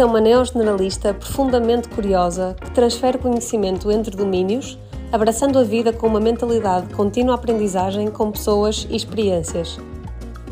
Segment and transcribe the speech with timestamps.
[0.00, 4.78] é uma neogeneralista profundamente curiosa que transfere conhecimento entre domínios,
[5.12, 9.78] abraçando a vida com uma mentalidade de contínua aprendizagem com pessoas e experiências.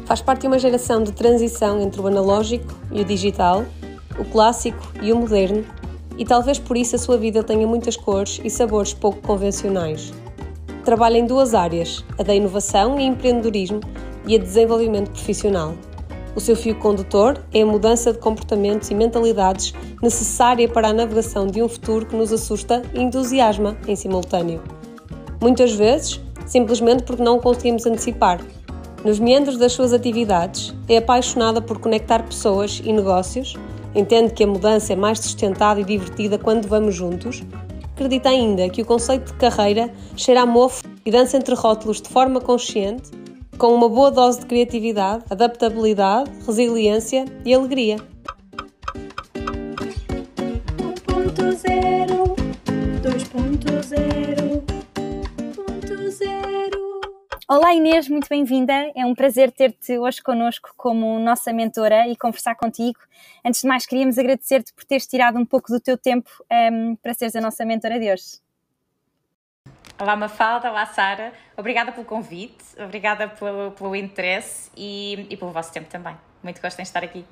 [0.05, 3.65] Faz parte de uma geração de transição entre o analógico e o digital,
[4.19, 5.65] o clássico e o moderno,
[6.19, 10.13] e talvez por isso a sua vida tenha muitas cores e sabores pouco convencionais.
[10.85, 13.81] Trabalha em duas áreas, a da inovação e empreendedorismo
[14.27, 15.75] e a de desenvolvimento profissional.
[16.39, 21.49] O seu fio condutor é a mudança de comportamentos e mentalidades necessária para a navegação
[21.49, 24.63] de um futuro que nos assusta e entusiasma em simultâneo.
[25.41, 28.41] Muitas vezes, simplesmente porque não o conseguimos antecipar.
[29.05, 33.57] Nos meandros das suas atividades, é apaixonada por conectar pessoas e negócios,
[33.93, 37.43] entende que a mudança é mais sustentada e divertida quando vamos juntos,
[37.97, 42.09] acredita ainda que o conceito de carreira cheira a mofo e dança entre rótulos de
[42.09, 43.11] forma consciente
[43.59, 47.97] com uma boa dose de criatividade, adaptabilidade, resiliência e alegria.
[47.97, 48.07] 1.0
[53.03, 54.63] 2.0
[57.49, 58.73] Olá Inês, muito bem-vinda.
[58.95, 63.01] É um prazer ter-te hoje connosco como nossa mentora e conversar contigo.
[63.45, 66.95] Antes de mais, queríamos agradecer-te por teres tirado um pouco do teu tempo um, ehm,
[67.03, 68.39] para seres a nossa mentora de hoje.
[70.01, 75.73] Olá Mafalda, olá Sara, obrigada pelo convite, obrigada pelo, pelo interesse e, e, pelo vosso
[75.73, 76.17] tempo também.
[76.41, 77.25] Muito gosto em estar aqui.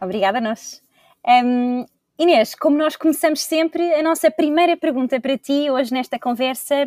[0.00, 0.82] Obrigada a nós.
[1.26, 1.84] Um,
[2.18, 6.86] Inês, como nós começamos sempre, a nossa primeira pergunta para ti hoje nesta conversa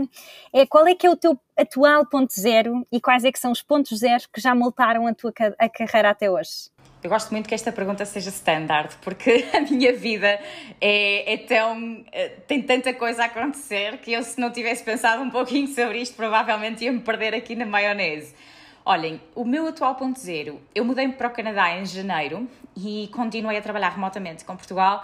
[0.52, 3.52] é qual é que é o teu atual ponto zero e quais é que são
[3.52, 6.72] os pontos zeros que já moltaram a tua a carreira até hoje?
[7.04, 10.40] Eu gosto muito que esta pergunta seja standard, porque a minha vida
[10.82, 12.04] é, é, tão.
[12.12, 16.00] Eh, tem tanta coisa a acontecer que eu, se não tivesse pensado um pouquinho sobre
[16.00, 18.34] isto, provavelmente ia me perder aqui na maionese.
[18.84, 23.58] Olhem, o meu atual ponto zero, eu mudei-me para o Canadá em janeiro e continuei
[23.58, 25.04] a trabalhar remotamente com Portugal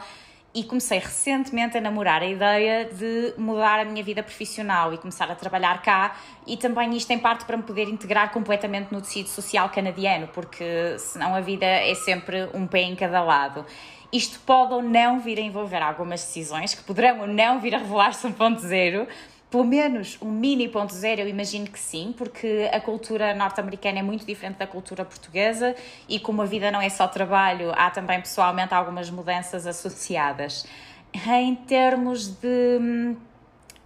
[0.54, 5.30] e comecei recentemente a namorar a ideia de mudar a minha vida profissional e começar
[5.32, 6.16] a trabalhar cá
[6.46, 10.98] e também isto em parte para me poder integrar completamente no tecido social canadiano, porque
[11.00, 13.66] senão a vida é sempre um pé em cada lado.
[14.12, 17.80] Isto pode ou não vir a envolver algumas decisões que poderão ou não vir a
[17.80, 19.08] revelar-se um ponto zero,
[19.54, 24.02] pelo menos um mini ponto zero, eu imagino que sim, porque a cultura norte-americana é
[24.02, 25.76] muito diferente da cultura portuguesa
[26.10, 30.66] e como a vida não é só trabalho, há também pessoalmente algumas mudanças associadas.
[31.14, 33.16] Em termos de hum,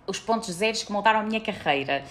[0.07, 2.01] os pontos zeros que mudaram a minha carreira,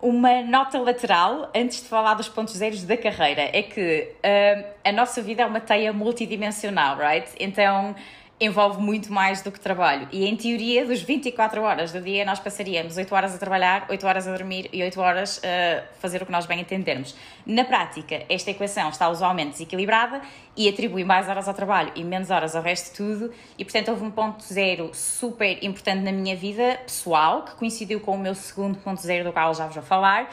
[0.00, 4.92] uma nota lateral, antes de falar dos pontos zeros da carreira, é que uh, a
[4.92, 7.28] nossa vida é uma teia multidimensional, right?
[7.40, 7.96] Então
[8.40, 10.08] envolve muito mais do que trabalho.
[10.10, 14.06] E em teoria, dos 24 horas do dia, nós passaríamos 8 horas a trabalhar, 8
[14.06, 17.14] horas a dormir e 8 horas a fazer o que nós bem entendermos.
[17.46, 20.20] Na prática, esta equação está usualmente desequilibrada
[20.56, 23.34] e atribui mais horas ao trabalho e menos horas ao resto de tudo.
[23.56, 28.16] E portanto, houve um ponto zero super importante na minha vida pessoal, que coincidiu com
[28.16, 30.28] o meu segundo ponto zero, do qual já vos vou falar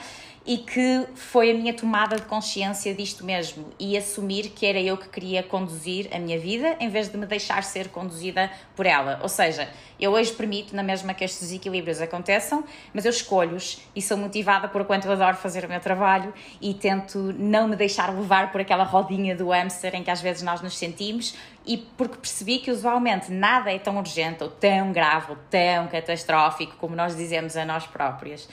[0.46, 4.98] e que foi a minha tomada de consciência disto mesmo e assumir que era eu
[4.98, 9.20] que queria conduzir a minha vida em vez de me deixar ser conduzida por ela.
[9.22, 9.70] Ou seja,
[10.00, 14.68] eu hoje permito na mesma que estes desequilíbrios aconteçam, mas eu escolho-os e sou motivada
[14.68, 18.62] por quanto eu adoro fazer o meu trabalho e tento não me deixar levar por
[18.62, 22.72] aquela rodinha do hamster em que às vezes nós nos sentimos e porque percebi que
[22.72, 27.64] usualmente nada é tão urgente ou tão grave ou tão catastrófico como nós dizemos a
[27.64, 28.50] nós próprias.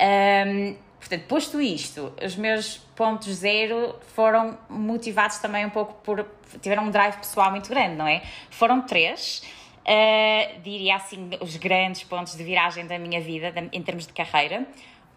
[0.00, 6.26] Um, Portanto, posto isto, os meus pontos zero foram motivados também um pouco por.
[6.60, 8.22] tiveram um drive pessoal muito grande, não é?
[8.50, 9.42] Foram três.
[9.82, 14.66] Uh, diria assim, os grandes pontos de viragem da minha vida em termos de carreira.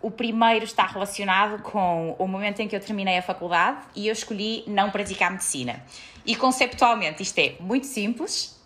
[0.01, 4.13] O primeiro está relacionado com o momento em que eu terminei a faculdade e eu
[4.13, 5.83] escolhi não praticar medicina.
[6.25, 8.58] E conceptualmente isto é muito simples,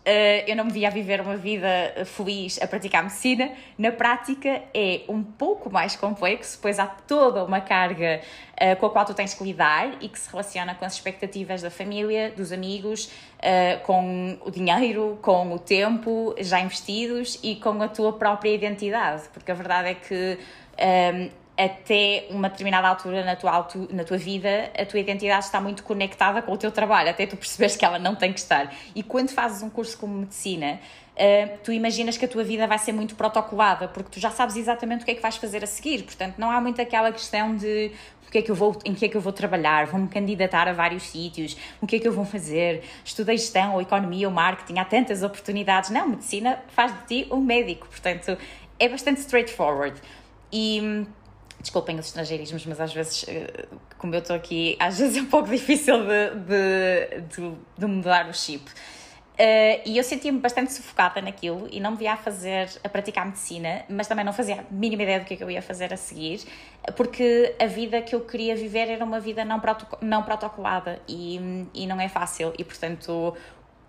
[0.48, 1.68] eu não me via a viver uma vida
[2.06, 3.52] feliz a praticar medicina.
[3.78, 8.22] Na prática é um pouco mais complexo, pois há toda uma carga
[8.54, 11.62] uh, com a qual tu tens que lidar e que se relaciona com as expectativas
[11.62, 13.10] da família, dos amigos,
[13.84, 19.24] com o dinheiro, com o tempo já investidos e com a tua própria identidade.
[19.34, 20.40] Porque a verdade é que
[21.58, 26.42] até uma determinada altura na tua, na tua vida, a tua identidade está muito conectada
[26.42, 28.74] com o teu trabalho, até tu percebes que ela não tem que estar.
[28.96, 30.80] E quando fazes um curso como medicina,
[31.16, 34.56] uh, tu imaginas que a tua vida vai ser muito protocolada, porque tu já sabes
[34.56, 36.04] exatamente o que é que vais fazer a seguir.
[36.04, 37.92] Portanto, não há muito aquela questão de
[38.28, 40.68] o que é que eu vou, em que é que eu vou trabalhar, vou-me candidatar
[40.68, 44.34] a vários sítios, o que é que eu vou fazer, estudei gestão ou economia ou
[44.34, 45.92] marketing, há tantas oportunidades.
[45.92, 48.36] Não, medicina faz de ti um médico, portanto,
[48.80, 50.02] é bastante straightforward.
[50.52, 51.06] E
[51.64, 53.66] Desculpem os estrangeirismos, mas às vezes, eh,
[53.98, 58.30] como eu estou aqui, às vezes é um pouco difícil de, de, de, de mudar
[58.30, 58.70] o chip.
[59.34, 63.26] Uh, e eu sentia-me bastante sufocada naquilo e não me via a fazer, a praticar
[63.26, 65.92] medicina, mas também não fazia a mínima ideia do que, é que eu ia fazer
[65.92, 66.42] a seguir,
[66.96, 71.66] porque a vida que eu queria viver era uma vida não, protoc não protocolada e,
[71.74, 72.54] e não é fácil.
[72.60, 73.36] E portanto,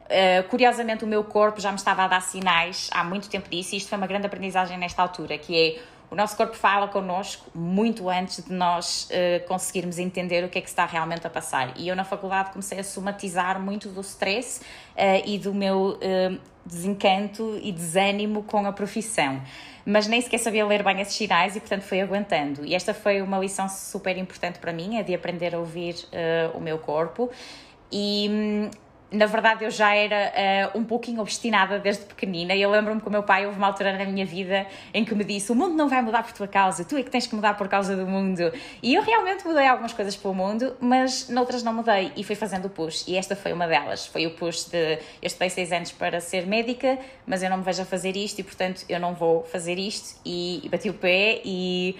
[0.04, 3.74] uh, curiosamente, o meu corpo já me estava a dar sinais há muito tempo disso,
[3.74, 5.82] e isto foi uma grande aprendizagem nesta altura, que é
[6.14, 10.60] o nosso corpo fala connosco muito antes de nós uh, conseguirmos entender o que é
[10.60, 11.74] que está realmente a passar.
[11.76, 16.40] E eu na faculdade comecei a somatizar muito do stress uh, e do meu uh,
[16.64, 19.42] desencanto e desânimo com a profissão.
[19.84, 22.64] Mas nem sequer sabia ler bem esses sinais e, portanto, fui aguentando.
[22.64, 25.96] E esta foi uma lição super importante para mim, é de aprender a ouvir
[26.54, 27.28] o meu corpo.
[27.92, 28.70] E hum,
[29.14, 33.10] na verdade eu já era uh, um pouquinho obstinada desde pequenina eu lembro-me que o
[33.10, 35.88] meu pai houve uma altura na minha vida em que me disse o mundo não
[35.88, 38.52] vai mudar por tua causa, tu é que tens que mudar por causa do mundo.
[38.82, 42.66] E eu realmente mudei algumas coisas pelo mundo mas noutras não mudei e fui fazendo
[42.66, 43.06] o push.
[43.06, 46.46] E esta foi uma delas, foi o push de eu estudei seis anos para ser
[46.46, 49.78] médica mas eu não me vejo a fazer isto e portanto eu não vou fazer
[49.78, 50.20] isto.
[50.24, 51.96] E, e bati o pé e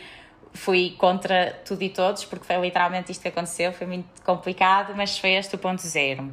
[0.53, 5.19] fui contra tudo e todos porque foi literalmente isto que aconteceu, foi muito complicado mas
[5.19, 6.33] foi este o ponto zero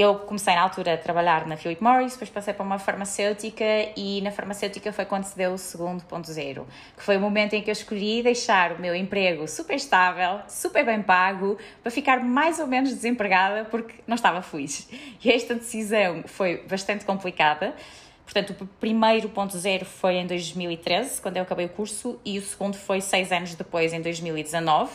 [0.00, 3.64] eu comecei na altura a trabalhar na Philip Morris, depois passei para uma farmacêutica
[3.96, 7.54] e na farmacêutica foi quando se deu o segundo ponto zero, que foi o momento
[7.54, 12.22] em que eu escolhi deixar o meu emprego super estável, super bem pago, para ficar
[12.22, 14.88] mais ou menos desempregada porque não estava feliz.
[15.24, 17.74] E esta decisão foi bastante complicada.
[18.24, 22.42] Portanto, o primeiro ponto zero foi em 2013, quando eu acabei o curso, e o
[22.42, 24.90] segundo foi seis anos depois, em 2019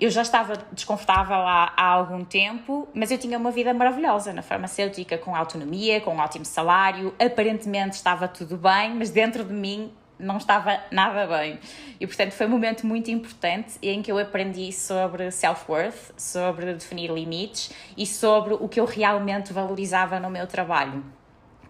[0.00, 4.40] eu já estava desconfortável há, há, algum tempo, mas eu tinha uma vida maravilhosa na
[4.40, 9.92] farmacêutica, com autonomia, com um ótimo salário, aparentemente estava tudo bem, mas dentro de mim
[10.18, 11.58] não estava nada bem.
[11.98, 17.10] E portanto foi um momento muito importante em que eu aprendi sobre self-worth, sobre definir
[17.10, 21.04] limites e sobre o que eu realmente valorizava no meu trabalho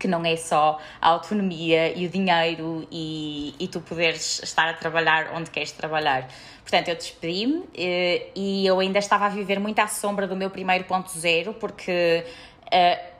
[0.00, 4.72] que não é só a autonomia e o dinheiro e, e tu poderes estar a
[4.72, 6.26] trabalhar onde queres trabalhar.
[6.62, 10.48] Portanto, eu despedi-me eh, e eu ainda estava a viver muito à sombra do meu
[10.48, 12.24] primeiro ponto zero, porque
[12.72, 13.10] eh,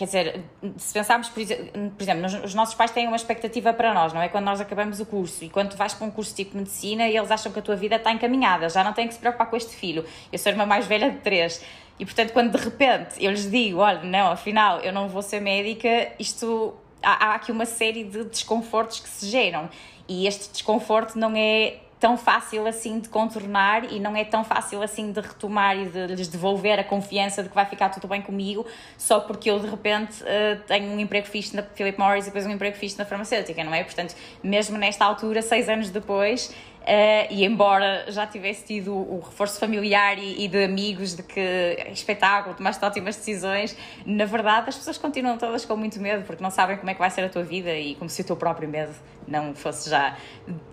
[0.00, 0.44] quer dizer,
[0.78, 4.30] se pensarmos, por exemplo, os nossos pais têm uma expectativa para nós, não é?
[4.30, 7.52] Quando nós acabamos o curso e quando vais para um curso tipo medicina eles acham
[7.52, 10.06] que a tua vida está encaminhada, já não têm que se preocupar com este filho.
[10.32, 11.62] Eu sou a irmã mais velha de três
[12.00, 15.38] e, portanto, quando de repente eu lhes digo, olha, não, afinal, eu não vou ser
[15.38, 16.74] médica, isto.
[17.02, 19.68] Há, há aqui uma série de desconfortos que se geram.
[20.08, 24.80] E este desconforto não é tão fácil assim de contornar e não é tão fácil
[24.80, 28.22] assim de retomar e de lhes devolver a confiança de que vai ficar tudo bem
[28.22, 28.64] comigo
[28.96, 32.46] só porque eu de repente uh, tenho um emprego fixe na Philip Morris e depois
[32.46, 33.84] um emprego fixe na farmacêutica, não é?
[33.84, 39.60] Portanto, mesmo nesta altura, seis anos depois, Uh, e embora já tivesse tido o reforço
[39.60, 44.76] familiar e, e, de amigos de que é espetáculo, tomaste ótimas decisões, na verdade as
[44.76, 47.28] pessoas continuam todas com muito medo porque não sabem como é que vai ser a
[47.28, 48.94] tua vida e como se o teu próprio medo
[49.28, 50.16] não fosse já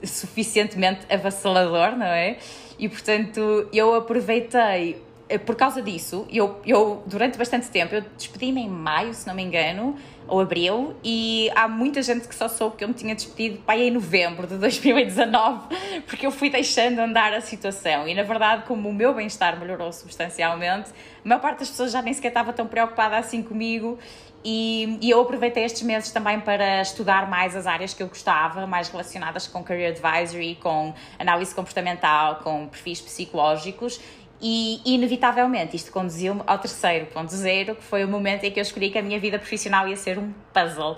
[0.02, 2.38] suficientemente avassalador, não é?
[2.80, 5.07] E portanto eu aproveitei
[5.38, 9.44] por causa disso, eu, eu durante bastante tempo, eu despedi-me em maio, se não me
[9.44, 13.62] engano, ou abril, e há muita gente que só soube que eu me tinha despedido
[13.64, 15.76] pai, em novembro de 2019,
[16.08, 18.08] porque eu fui deixando andar a situação.
[18.08, 20.92] E na verdade, como o meu bem-estar melhorou substancialmente,
[21.24, 23.98] a maior parte das pessoas já nem sequer estava tão preocupada assim comigo.
[24.46, 28.66] E, e eu aproveitei estes meses também para estudar mais as áreas que eu gostava,
[28.66, 34.00] mais relacionadas com Career Advisory, com análise comportamental, com perfis psicológicos
[34.40, 38.62] e, inevitavelmente, isto conduziu-me ao terceiro ponto zero, que foi o momento em que eu
[38.62, 40.96] escolhi que a minha vida profissional ia ser um puzzle.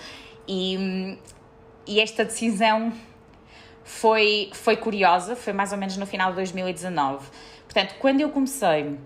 [0.47, 1.17] E,
[1.87, 2.91] e esta decisão
[3.83, 7.27] foi, foi curiosa, foi mais ou menos no final de 2019.
[7.63, 8.97] Portanto, quando eu comecei,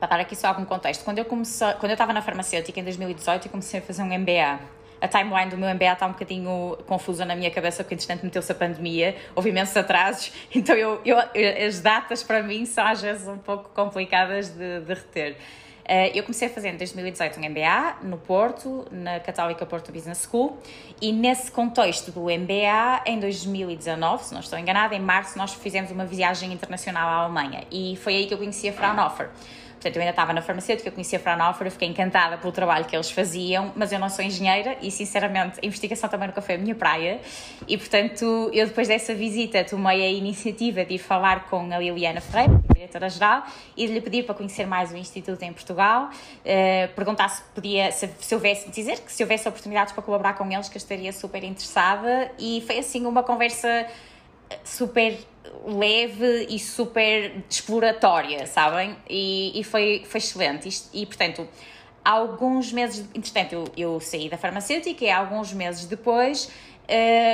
[0.00, 2.84] para dar aqui só algum contexto, quando eu, comecei, quando eu estava na farmacêutica em
[2.84, 6.76] 2018, eu comecei a fazer um MBA a timeline do meu MBA está um bocadinho
[6.86, 11.16] confusa na minha cabeça porque entretanto meteu-se a pandemia, houve imensos atrasos, então eu, eu,
[11.66, 15.36] as datas para mim são às vezes um pouco complicadas de, de reter.
[15.88, 20.28] Uh, eu comecei a fazer em 2018 um MBA no Porto, na Católica Porto Business
[20.30, 20.58] School,
[21.00, 25.90] e nesse contexto do MBA, em 2019, se não estou enganada, em março nós fizemos
[25.90, 29.30] uma viagem internacional à Alemanha e foi aí que eu conheci a Fraunhofer.
[29.88, 32.94] Portanto, eu ainda estava na farmacêutica, eu conhecia a Fraunhofer, fiquei encantada pelo trabalho que
[32.94, 36.58] eles faziam, mas eu não sou engenheira e, sinceramente, a investigação também nunca foi a
[36.58, 37.20] minha praia.
[37.66, 42.20] E, portanto, eu depois dessa visita tomei a iniciativa de ir falar com a Liliana
[42.20, 43.44] Ferreira, diretora-geral,
[43.76, 47.90] e de lhe pedir para conhecer mais o Instituto em Portugal, uh, perguntar se podia,
[47.90, 51.12] se, se houvesse, dizer que se houvesse oportunidades para colaborar com eles, que eu estaria
[51.12, 52.30] super interessada.
[52.38, 53.86] E foi assim uma conversa
[54.64, 55.18] super
[55.64, 58.96] leve e super exploratória, sabem?
[59.08, 60.68] E, e foi, foi excelente.
[60.92, 61.48] E, portanto,
[62.04, 66.50] alguns meses, entretanto, eu, eu saí da farmacêutica e alguns meses depois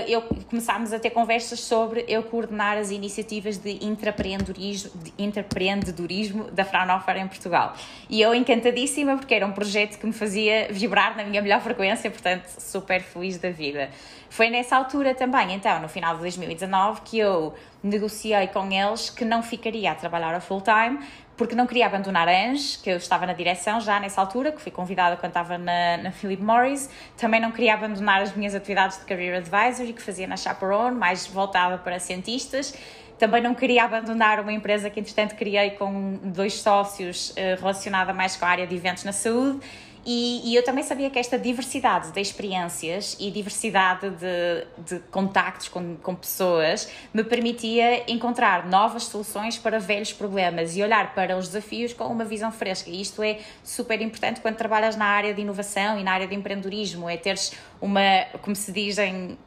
[0.09, 7.19] eu, começámos a ter conversas sobre eu coordenar as iniciativas de intraempreendedorismo, de da Fraunhofer
[7.19, 7.77] em Portugal.
[8.11, 12.11] E eu encantadíssima porque era um projeto que me fazia vibrar na minha melhor frequência,
[12.11, 13.91] portanto, super feliz da vida.
[14.29, 19.25] Foi nessa altura também, então, no final de 2019, que eu negociei com eles que
[19.25, 20.99] não ficaria a trabalhar a full time,
[21.37, 24.61] porque não queria abandonar a Ange, que eu estava na direção já nessa altura, que
[24.61, 26.89] fui convidada quando estava na, na Philip Morris.
[27.17, 31.27] Também não queria abandonar as minhas atividades de Career Advisory, que fazia na Chaperone, mais
[31.27, 32.75] voltada para cientistas.
[33.19, 38.37] Também não queria abandonar uma empresa que, entretanto, criei com dois sócios uh, relacionada mais
[38.37, 39.61] com a área de eventos na saúde
[40.07, 45.69] e, e, eu também sabia que esta diversidade de experiências e diversidade de, de contactos
[45.69, 51.49] com, com pessoas me permitia encontrar novas soluções para velhos problemas e olhar para os
[51.49, 52.91] desafios com uma visão fresca.
[52.91, 56.35] E isto é super importante quando trabalhas na área de inovação e na área de
[56.35, 59.39] empreendedorismo, é teres uma, como se diz em,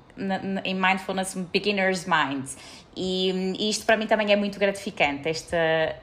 [0.64, 2.48] em mindfulness, beginner's mind.
[2.96, 5.96] E, e isto para mim também é muito gratificante, esta,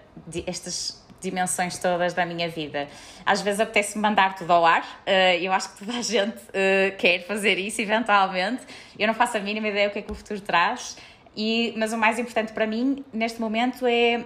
[0.46, 2.88] estas dimensões todas da minha vida.
[3.26, 6.96] Às vezes apetece-me mandar tudo ao ar, uh, eu acho que toda a gente uh,
[6.96, 8.62] quer fazer isso eventualmente.
[8.98, 10.96] Eu não faço a mínima ideia o que é que o futuro traz,
[11.36, 14.24] e, mas o mais importante para mim neste momento é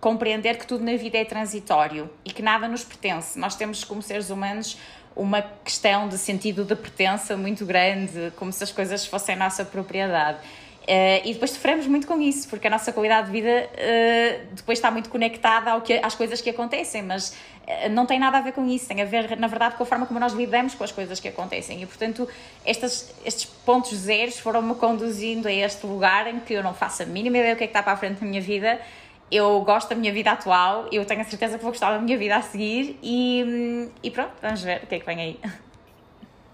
[0.00, 3.38] compreender que tudo na vida é transitório e que nada nos pertence.
[3.38, 4.78] Nós temos, como seres humanos,
[5.14, 10.38] uma questão de sentido de pertença muito grande, como se as coisas fossem nossa propriedade.
[10.86, 14.78] Uh, e depois sofremos muito com isso, porque a nossa qualidade de vida uh, depois
[14.78, 18.40] está muito conectada ao que, às coisas que acontecem, mas uh, não tem nada a
[18.40, 20.84] ver com isso, tem a ver, na verdade, com a forma como nós lidamos com
[20.84, 21.82] as coisas que acontecem.
[21.82, 22.28] E, portanto,
[22.64, 27.38] estes pontos zeros foram-me conduzindo a este lugar em que eu não faço a mínima
[27.38, 28.80] ideia do que é que está para a frente na minha vida.
[29.28, 32.16] Eu gosto da minha vida atual, eu tenho a certeza que vou gostar da minha
[32.16, 35.40] vida a seguir e, hum, e pronto, vamos ver o que é que vem aí.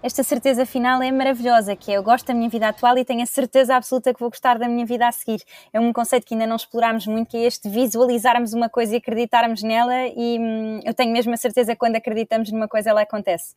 [0.03, 3.23] Esta certeza final é maravilhosa, que é eu gosto da minha vida atual e tenho
[3.23, 5.41] a certeza absoluta que vou gostar da minha vida a seguir.
[5.71, 8.97] É um conceito que ainda não explorámos muito, que é este visualizarmos uma coisa e
[8.97, 13.01] acreditarmos nela e hum, eu tenho mesmo a certeza que quando acreditamos numa coisa ela
[13.01, 13.55] acontece.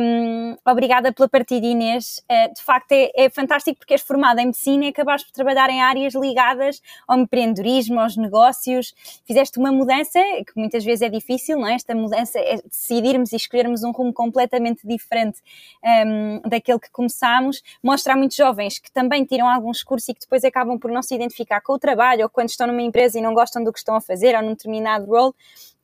[0.00, 4.46] Um, obrigada pela partida Inês, uh, de facto é, é, fantástico porque és formada em
[4.46, 8.94] medicina e acabaste por trabalhar em áreas ligadas ao empreendedorismo, aos negócios,
[9.26, 11.74] fizeste uma mudança que muitas vezes é difícil, não é?
[11.74, 15.42] Esta mudança é decidirmos e escolhermos um rumo completamente diferente
[15.84, 20.20] um, daquele que começámos, mostra a muitos jovens que também tiram alguns cursos e que
[20.20, 23.22] depois acabam por não se identificar com o trabalho ou quando estão numa empresa e
[23.22, 25.32] não gostam do que estão a fazer ou num determinado role,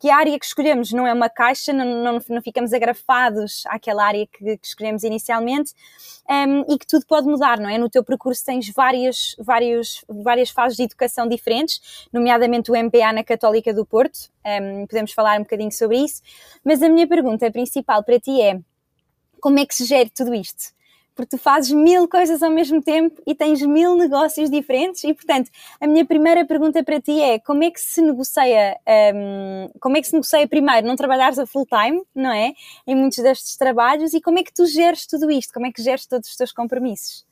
[0.03, 4.05] que a área que escolhemos não é uma caixa, não, não, não ficamos agrafados àquela
[4.05, 5.73] área que, que escolhemos inicialmente
[6.29, 7.79] um, e que tudo pode mudar, não é?
[7.79, 13.23] No teu percurso tens várias, várias, várias fases de educação diferentes, nomeadamente o MBA na
[13.23, 16.21] Católica do Porto, um, podemos falar um bocadinho sobre isso,
[16.65, 18.59] mas a minha pergunta principal para ti é
[19.43, 20.73] como é que se gera tudo isto?
[21.17, 25.51] Porque tu fazes mil coisas ao mesmo tempo e tens mil negócios diferentes e, portanto,
[25.79, 28.79] a minha primeira pergunta para ti é como é que se negocia,
[29.15, 32.55] um, como é que se negocia primeiro não trabalhares a full time, não é?
[32.87, 35.53] Em muitos destes trabalhos e como é que tu geres tudo isto?
[35.53, 37.27] Como é que geres todos os teus compromissos?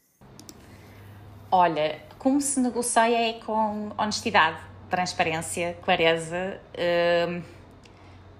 [1.50, 4.58] Olha, como se negocia é com honestidade,
[4.90, 6.60] transparência, clareza.
[6.76, 7.59] Um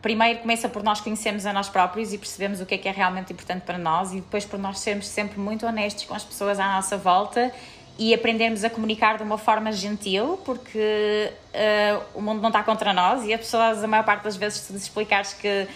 [0.02, 2.92] primeiro começa por nós conhecermos a nós próprios e percebemos o que é que é
[2.92, 6.58] realmente importante para nós e depois por nós sermos sempre muito honestos com as pessoas
[6.58, 7.52] à nossa volta
[7.98, 12.94] e aprendermos a comunicar de uma forma gentil, porque uh, o mundo não está contra
[12.94, 15.68] nós e as pessoas, a maior parte das vezes, se explicares que,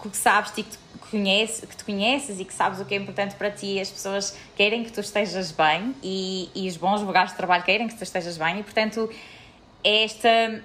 [0.00, 0.78] que sabes e que te,
[1.10, 4.34] conhece, que te conheces e que sabes o que é importante para ti, as pessoas
[4.56, 8.02] querem que tu estejas bem e, e os bons lugares de trabalho querem que tu
[8.02, 9.10] estejas bem e, portanto,
[9.84, 10.62] esta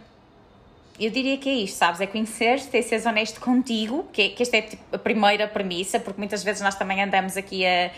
[1.06, 2.00] eu diria que é isto, sabes?
[2.00, 6.20] É conhecer-te, é seres honesto contigo, que, que esta é tipo, a primeira premissa, porque
[6.20, 7.92] muitas vezes nós também andamos aqui a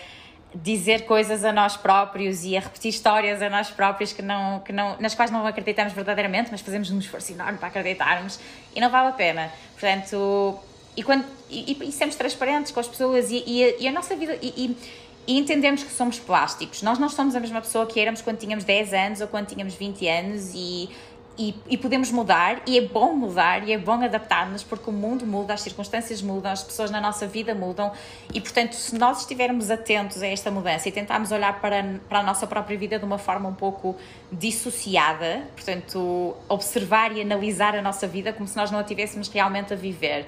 [0.55, 4.72] dizer coisas a nós próprios e a repetir histórias a nós próprios que não, que
[4.72, 8.39] não, nas quais não acreditamos verdadeiramente, mas fazemos um esforço enorme para acreditarmos
[8.75, 9.51] e não vale a pena.
[9.72, 10.60] Portanto,
[10.95, 14.15] e, quando, e, e sermos transparentes com as pessoas e, e, a, e a, nossa
[14.15, 14.38] vida.
[14.41, 14.77] E,
[15.25, 16.81] e entendemos que somos plásticos.
[16.81, 19.74] Nós não somos a mesma pessoa que éramos quando tínhamos 10 anos ou quando tínhamos
[19.74, 20.89] 20 anos e
[21.37, 25.25] e, e, podemos mudar, e é bom mudar, e é bom adaptar-nos, porque o mundo
[25.25, 27.91] muda, as circunstâncias mudam, as pessoas na nossa vida mudam,
[28.31, 32.23] e portanto, se nós estivermos atentos a esta mudança e tentarmos olhar para, para a
[32.23, 33.95] nossa própria vida de uma forma um pouco
[34.31, 39.73] dissociada, portanto, observar e analisar a nossa vida como se nós não a tivéssemos realmente
[39.73, 40.27] a viver,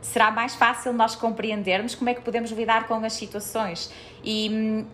[0.00, 3.90] será mais fácil nós compreendermos como é que podemos lidar com as situações.
[4.22, 4.84] E,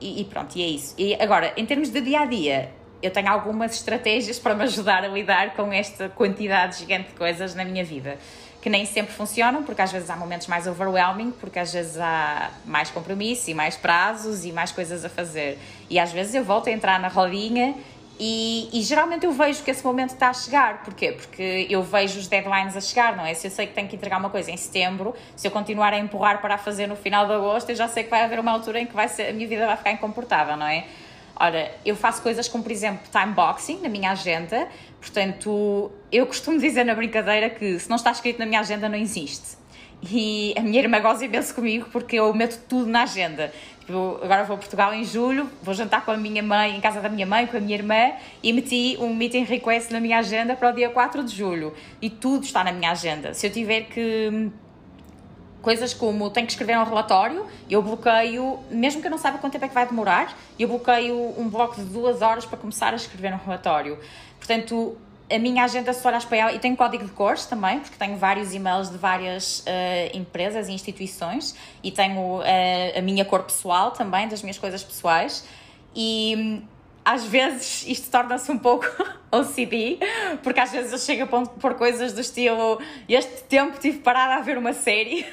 [0.00, 0.94] e, e pronto, e é isso.
[0.96, 5.04] E agora, em termos de dia a dia, eu tenho algumas estratégias para me ajudar
[5.04, 8.18] a lidar com esta quantidade gigante de coisas na minha vida
[8.60, 12.50] que nem sempre funcionam, porque às vezes há momentos mais overwhelming, porque às vezes há
[12.66, 15.58] mais compromisso e mais prazos e mais coisas a fazer.
[15.88, 17.74] E às vezes eu volto a entrar na rodinha
[18.22, 20.82] e, e, geralmente eu vejo que esse momento está a chegar.
[20.82, 21.12] Porquê?
[21.12, 23.32] Porque eu vejo os deadlines a chegar, não é?
[23.32, 25.98] Se eu sei que tenho que entregar uma coisa em setembro, se eu continuar a
[25.98, 28.52] empurrar para a fazer no final de agosto, eu já sei que vai haver uma
[28.52, 30.84] altura em que vai ser, a minha vida vai ficar incomportável, não é?
[31.40, 34.68] Ora, eu faço coisas como, por exemplo, time boxing na minha agenda,
[35.00, 38.98] portanto, eu costumo dizer na brincadeira que se não está escrito na minha agenda, não
[38.98, 39.56] existe.
[40.02, 43.50] E a minha irmã goza imenso comigo porque eu meto tudo na agenda.
[43.80, 47.00] Tipo, agora vou a Portugal em julho, vou jantar com a minha mãe, em casa
[47.00, 50.54] da minha mãe, com a minha irmã, e meti um meeting request na minha agenda
[50.54, 51.72] para o dia 4 de julho.
[52.02, 53.32] E tudo está na minha agenda.
[53.32, 54.50] Se eu tiver que
[55.62, 59.52] coisas como tenho que escrever um relatório, eu bloqueio, mesmo que eu não saiba quanto
[59.52, 62.96] tempo é que vai demorar, eu bloqueio um bloco de duas horas para começar a
[62.96, 63.98] escrever um relatório.
[64.38, 64.96] Portanto,
[65.30, 68.16] a minha agenda, se olhas para ela, e tenho código de cores também, porque tenho
[68.16, 72.42] vários e-mails de várias uh, empresas e instituições, e tenho uh,
[72.98, 75.46] a minha cor pessoal também, das minhas coisas pessoais,
[75.94, 76.62] e
[77.04, 78.86] às vezes isto torna-se um pouco
[79.30, 79.98] OCD,
[80.42, 84.40] porque às vezes eu chego a pôr coisas do estilo este tempo tive parada a
[84.40, 85.24] ver uma série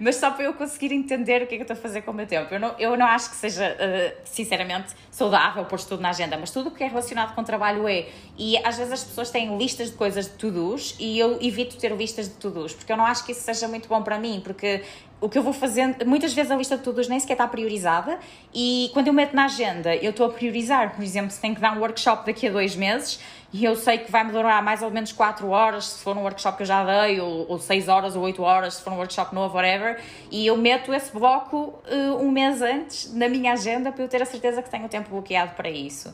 [0.00, 2.10] mas só para eu conseguir entender o que é que eu estou a fazer com
[2.10, 2.52] o meu tempo.
[2.54, 6.50] Eu não, eu não acho que seja, uh, sinceramente, saudável pôr tudo na agenda, mas
[6.50, 8.06] tudo o que é relacionado com trabalho é.
[8.38, 11.94] E às vezes as pessoas têm listas de coisas de to-dos e eu evito ter
[11.94, 14.82] listas de to-dos, porque eu não acho que isso seja muito bom para mim, porque
[15.22, 18.18] o que eu vou fazendo, muitas vezes a lista de todos nem sequer está priorizada
[18.52, 21.60] e quando eu meto na agenda eu estou a priorizar, por exemplo, se tenho que
[21.60, 23.20] dar um workshop daqui a dois meses
[23.52, 26.22] e eu sei que vai me durar mais ou menos 4 horas se for um
[26.22, 28.96] workshop que eu já dei, ou, ou 6 horas ou 8 horas se for um
[28.96, 33.92] workshop novo, whatever, e eu meto esse bloco uh, um mês antes na minha agenda
[33.92, 36.12] para eu ter a certeza que tenho o tempo bloqueado para isso.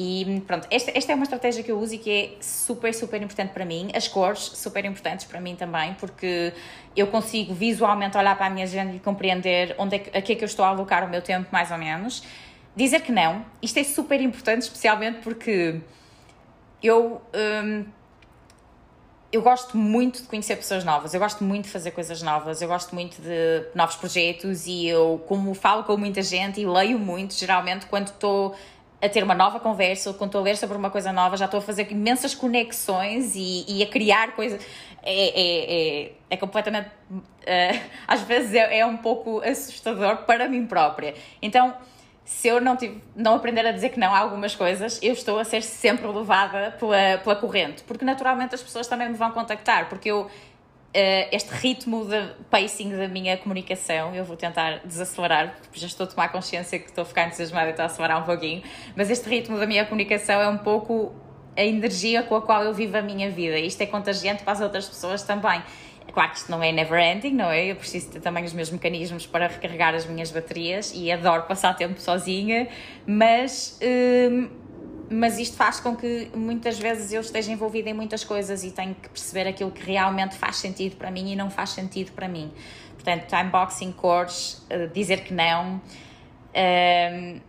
[0.00, 3.20] E pronto, esta, esta é uma estratégia que eu uso e que é super, super
[3.20, 3.90] importante para mim.
[3.92, 6.52] As cores, super importantes para mim também, porque
[6.94, 10.32] eu consigo visualmente olhar para a minha agenda e compreender onde é que, a que
[10.34, 12.22] é que eu estou a alocar o meu tempo, mais ou menos.
[12.76, 15.80] Dizer que não, isto é super importante, especialmente porque
[16.80, 17.20] eu.
[17.34, 17.84] Um,
[19.30, 22.68] eu gosto muito de conhecer pessoas novas, eu gosto muito de fazer coisas novas, eu
[22.68, 27.34] gosto muito de novos projetos e eu, como falo com muita gente e leio muito,
[27.34, 28.56] geralmente quando estou
[29.00, 31.58] a ter uma nova conversa quando estou a ler sobre uma coisa nova, já estou
[31.58, 34.60] a fazer imensas conexões e, e a criar coisas.
[35.02, 36.90] É, é, é, é completamente.
[37.10, 41.14] Uh, às vezes é, é um pouco assustador para mim própria.
[41.40, 41.74] Então
[42.28, 45.38] se eu não, tive, não aprender a dizer que não a algumas coisas, eu estou
[45.38, 49.88] a ser sempre levada pela, pela corrente, porque naturalmente as pessoas também me vão contactar,
[49.88, 50.30] porque eu,
[50.92, 56.06] este ritmo de pacing da minha comunicação, eu vou tentar desacelerar, porque já estou a
[56.08, 58.62] tomar consciência que estou a ficar entusiasmada e estou a acelerar um pouquinho,
[58.96, 61.14] mas este ritmo da minha comunicação é um pouco
[61.56, 64.60] a energia com a qual eu vivo a minha vida, isto é contagiante para as
[64.60, 65.62] outras pessoas também.
[66.12, 67.66] Claro que isto não é never ending, não é?
[67.66, 71.74] Eu preciso ter também os meus mecanismos para recarregar as minhas baterias e adoro passar
[71.74, 72.66] tempo sozinha,
[73.06, 73.78] mas.
[73.82, 74.48] Hum,
[75.10, 78.94] mas isto faz com que muitas vezes eu esteja envolvida em muitas coisas e tenho
[78.94, 82.52] que perceber aquilo que realmente faz sentido para mim e não faz sentido para mim.
[82.94, 85.80] Portanto, time boxing, cores, uh, dizer que não.
[86.54, 87.40] Um,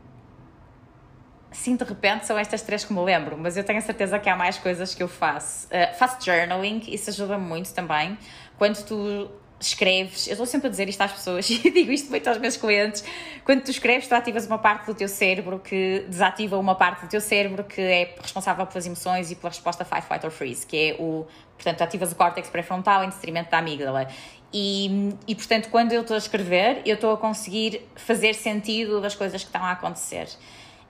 [1.51, 4.29] sim, de repente são estas três que me lembro, mas eu tenho a certeza que
[4.29, 5.67] há mais coisas que eu faço.
[5.67, 8.17] Uh, faço journaling, isso ajuda-me muito também
[8.57, 12.27] quando tu escreves, eu estou sempre a dizer isto às pessoas e digo isto muito
[12.27, 13.03] aos meus clientes,
[13.43, 17.09] quando tu escreves tu ativas uma parte do teu cérebro que desativa uma parte do
[17.09, 20.77] teu cérebro que é responsável pelas emoções e pela resposta fight, flight or freeze, que
[20.77, 24.07] é o, portanto, ativas o córtex pré-frontal em detrimento da amígdala.
[24.51, 29.15] E, e, portanto, quando eu estou a escrever, eu estou a conseguir fazer sentido das
[29.15, 30.27] coisas que estão a acontecer.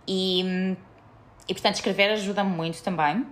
[0.08, 0.76] E,
[1.48, 3.26] e portanto, escrever ajuda-me muito também.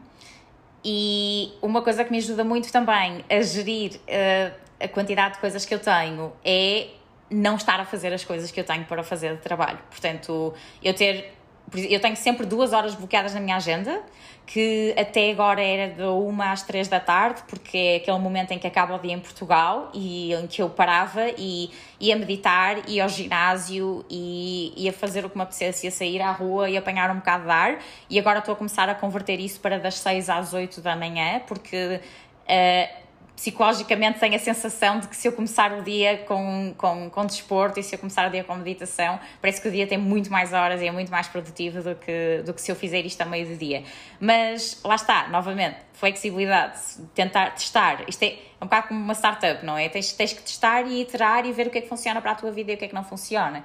[0.83, 5.65] E uma coisa que me ajuda muito também a gerir uh, a quantidade de coisas
[5.65, 6.87] que eu tenho é
[7.29, 9.79] não estar a fazer as coisas que eu tenho para fazer de trabalho.
[9.89, 11.33] Portanto, eu ter.
[11.73, 14.01] Eu tenho sempre duas horas bloqueadas na minha agenda
[14.45, 18.57] que até agora era de uma às três da tarde, porque é aquele momento em
[18.57, 23.03] que acaba o dia em Portugal e em que eu parava e ia meditar, ia
[23.03, 27.11] ao ginásio e ia fazer o que me apetecesse, ia sair à rua e apanhar
[27.11, 27.79] um bocado de ar.
[28.09, 31.41] E agora estou a começar a converter isso para das seis às oito da manhã,
[31.45, 31.99] porque.
[32.47, 33.06] Uh,
[33.37, 37.79] psicologicamente tenho a sensação de que se eu começar o dia com, com, com desporto
[37.79, 40.53] e se eu começar o dia com meditação, parece que o dia tem muito mais
[40.53, 43.25] horas e é muito mais produtivo do que, do que se eu fizer isto a
[43.25, 43.83] meio do dia.
[44.19, 46.79] Mas lá está, novamente, flexibilidade,
[47.13, 48.09] tentar testar.
[48.09, 49.87] Isto é, é um bocado como uma startup, não é?
[49.87, 52.35] Tens, tens que testar e iterar e ver o que é que funciona para a
[52.35, 53.63] tua vida e o que é que não funciona.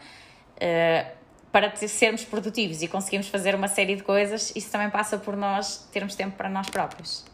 [0.56, 5.35] Uh, para sermos produtivos e conseguirmos fazer uma série de coisas, isso também passa por
[5.35, 7.32] nós termos tempo para nós próprios.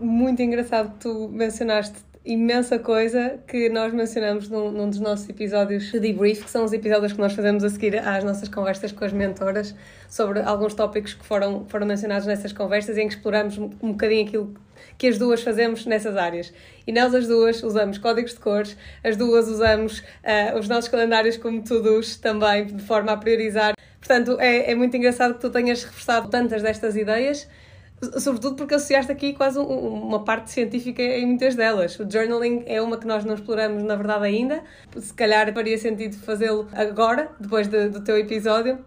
[0.00, 5.90] Muito engraçado que tu mencionaste imensa coisa que nós mencionamos num, num, dos nossos episódios
[5.90, 9.04] de debrief, que são os episódios que nós fazemos a seguir às nossas conversas com
[9.04, 9.74] as mentoras
[10.08, 14.26] sobre alguns tópicos que foram, foram mencionados nessas conversas em que exploramos um, um bocadinho
[14.26, 14.54] aquilo
[14.96, 16.52] que as duas fazemos nessas áreas.
[16.86, 21.36] E nós as duas usamos códigos de cores, as duas usamos uh, os nossos calendários
[21.36, 23.74] como todos também, de forma a priorizar.
[23.98, 27.48] Portanto, é, é muito engraçado que tu tenhas reforçado tantas destas ideias
[28.18, 31.98] Sobretudo porque associaste aqui quase um, uma parte científica em muitas delas.
[31.98, 34.62] O journaling é uma que nós não exploramos, na verdade, ainda.
[34.96, 38.78] Se calhar faria sentido fazê-lo agora, depois de, do teu episódio,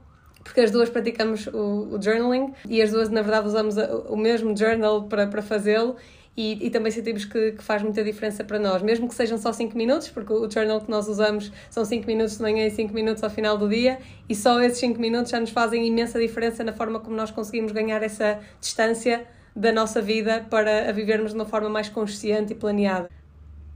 [0.43, 3.75] porque as duas praticamos o, o, journaling e as duas, na verdade, usamos
[4.09, 5.97] o mesmo journal para, para fazê-lo
[6.35, 9.51] e, e também sentimos que, que, faz muita diferença para nós, mesmo que sejam só
[9.51, 12.93] 5 minutos, porque o journal que nós usamos são 5 minutos de manhã e 5
[12.93, 16.63] minutos ao final do dia, e só esses 5 minutos já nos fazem imensa diferença
[16.63, 21.37] na forma como nós conseguimos ganhar essa distância da nossa vida para a vivermos de
[21.37, 23.09] uma forma mais consciente e planeada.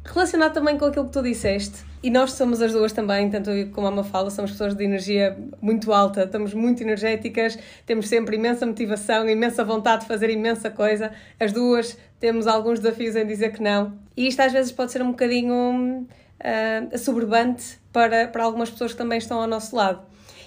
[0.06, 3.72] Relacionado também com aquilo que tu disseste, e nós somos as duas também, tanto eu
[3.72, 8.64] como a Mafala, somos pessoas de energia muito alta, estamos muito energéticas, temos sempre imensa
[8.64, 11.12] motivação, imensa vontade de fazer imensa coisa.
[11.40, 13.98] As duas temos alguns desafios em dizer que não.
[14.16, 18.98] E isto às vezes pode ser um bocadinho uh, assoberbante para, para algumas pessoas que
[19.00, 20.04] também estão ao nosso lado.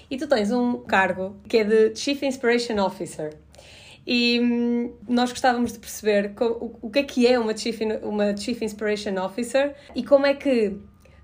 [0.08, 3.34] E tu tens um cargo que é de Chief Inspiration Officer.
[4.10, 8.62] E hum, nós gostávamos de perceber o, que é que é uma Chief, uma Chief
[8.62, 10.78] Inspiration Officer e como é que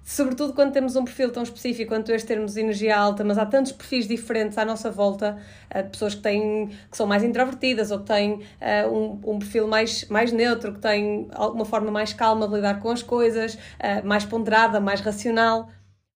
[0.04, 3.72] sobretudo quando temos um perfil tão específico quanto este termos energia alta, mas há tantos
[3.72, 5.38] perfis diferentes à nossa volta,
[5.74, 9.66] de pessoas que têm que são mais introvertidas ou que têm uh, um, um, perfil
[9.66, 14.06] mais, mais neutro, que têm alguma forma mais calma de lidar com as coisas, uh,
[14.06, 15.70] mais ponderada, mais racional.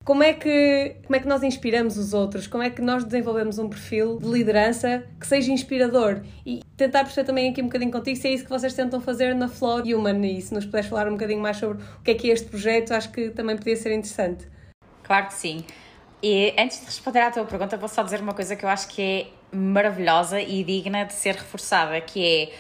[0.05, 2.47] Como é, que, como é que nós inspiramos os outros?
[2.47, 6.23] Como é que nós desenvolvemos um perfil de liderança que seja inspirador?
[6.47, 9.35] E tentar perceber também aqui um bocadinho contigo se é isso que vocês tentam fazer
[9.35, 12.15] na Flow Human e se nos puderes falar um bocadinho mais sobre o que é
[12.15, 14.49] que é este projeto, acho que também podia ser interessante.
[15.03, 15.65] Claro que sim.
[16.23, 18.89] E antes de responder à tua pergunta, vou só dizer uma coisa que eu acho
[18.89, 22.53] que é maravilhosa e digna de ser reforçada, que é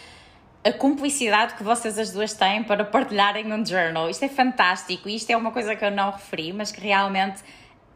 [0.64, 4.10] a cumplicidade que vocês as duas têm para partilharem um journal.
[4.10, 7.42] Isto é fantástico e isto é uma coisa que eu não referi, mas que realmente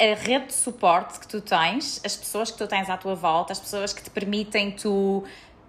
[0.00, 3.52] a rede de suporte que tu tens, as pessoas que tu tens à tua volta,
[3.52, 5.24] as pessoas que te permitem tu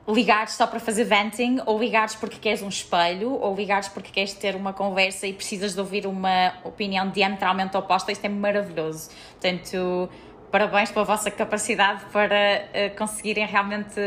[0.07, 4.33] ligares só para fazer venting, ou ligares porque queres um espelho, ou ligares porque queres
[4.33, 9.09] ter uma conversa e precisas de ouvir uma opinião diametralmente oposta, isto é maravilhoso.
[9.39, 10.09] Portanto,
[10.51, 13.99] parabéns pela vossa capacidade para uh, conseguirem realmente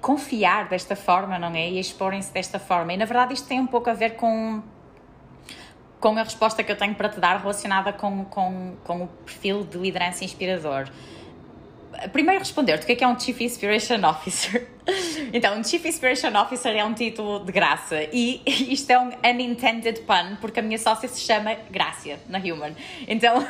[0.00, 1.70] confiar desta forma, não é?
[1.70, 2.92] E exporem-se desta forma.
[2.92, 4.62] E na verdade isto tem um pouco a ver com
[5.98, 9.64] com a resposta que eu tenho para te dar relacionada com, com, com o perfil
[9.64, 10.88] de liderança inspirador
[12.12, 14.66] primeiro responder-te o que é, que é um Chief Inspiration Officer.
[15.32, 20.02] Então, um Chief Inspiration Officer é um título de graça e isto é um unintended
[20.02, 22.72] pun porque a minha sócia se chama Grácia na Human.
[23.08, 23.44] Então, uh,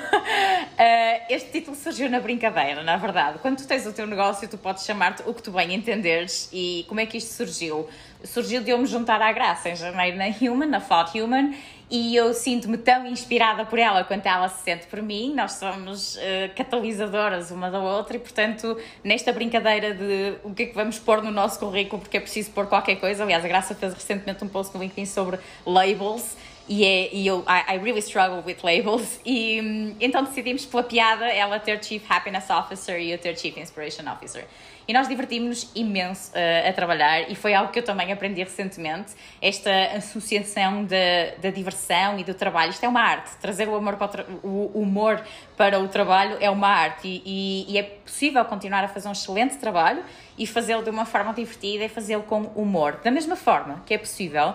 [1.29, 3.39] este título surgiu na brincadeira, na verdade.
[3.41, 6.87] Quando tu tens o teu negócio, tu podes chamar-te o que tu bem entenderes e
[6.89, 7.87] como é que isto surgiu?
[8.25, 11.55] Surgiu de eu me juntar à Graça em janeiro na Human, na Thought Human
[11.88, 15.33] e eu sinto-me tão inspirada por ela quanto ela se sente por mim.
[15.35, 16.20] Nós somos uh,
[16.57, 21.22] catalisadoras uma da outra e, portanto, nesta brincadeira de o que é que vamos pôr
[21.22, 23.22] no nosso currículo, porque é preciso pôr qualquer coisa.
[23.22, 26.37] Aliás, a Graça fez recentemente um post no LinkedIn sobre labels.
[26.69, 29.21] E, é, e eu, I, I, really struggle with labels.
[29.25, 33.57] E hum, então decidimos, pela piada, ela ter Chief Happiness Officer e eu ter Chief
[33.57, 34.45] Inspiration Officer.
[34.89, 39.15] E nós divertimos-nos imenso uh, a trabalhar e foi algo que eu também aprendi recentemente,
[39.43, 42.71] esta associação da diversão e do trabalho.
[42.71, 45.25] Isto é uma arte, trazer o, amor para o, o humor
[45.57, 49.13] para o trabalho é uma arte e, e, e é possível continuar a fazer um
[49.13, 50.05] excelente trabalho
[50.39, 53.01] e fazê-lo de uma forma divertida e fazê-lo com humor.
[53.03, 54.55] Da mesma forma que é possível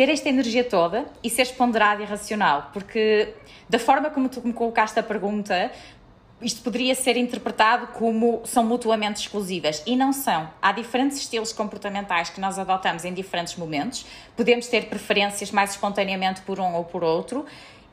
[0.00, 3.34] ter esta energia toda e ser ponderado e racional, porque
[3.68, 5.70] da forma como tu me colocaste a pergunta,
[6.40, 10.48] isto poderia ser interpretado como são mutuamente exclusivas e não são.
[10.62, 14.06] Há diferentes estilos comportamentais que nós adotamos em diferentes momentos.
[14.34, 17.44] Podemos ter preferências mais espontaneamente por um ou por outro,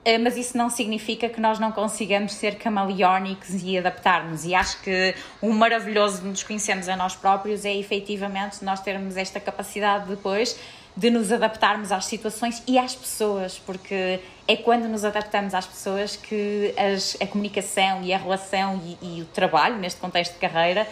[0.06, 4.46] eh, mas isso não significa que nós não consigamos ser camaleónicos e adaptar-nos.
[4.46, 9.18] E acho que o maravilhoso de nos conhecermos a nós próprios é efetivamente nós termos
[9.18, 10.58] esta capacidade depois
[10.98, 16.16] de nos adaptarmos às situações e às pessoas, porque é quando nos adaptamos às pessoas
[16.16, 20.88] que as, a comunicação e a relação e, e, o trabalho, neste contexto de carreira,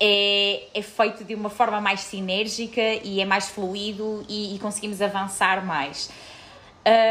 [0.00, 5.00] é, é feito de uma forma mais sinérgica e é mais fluido e, e conseguimos
[5.00, 6.10] avançar mais.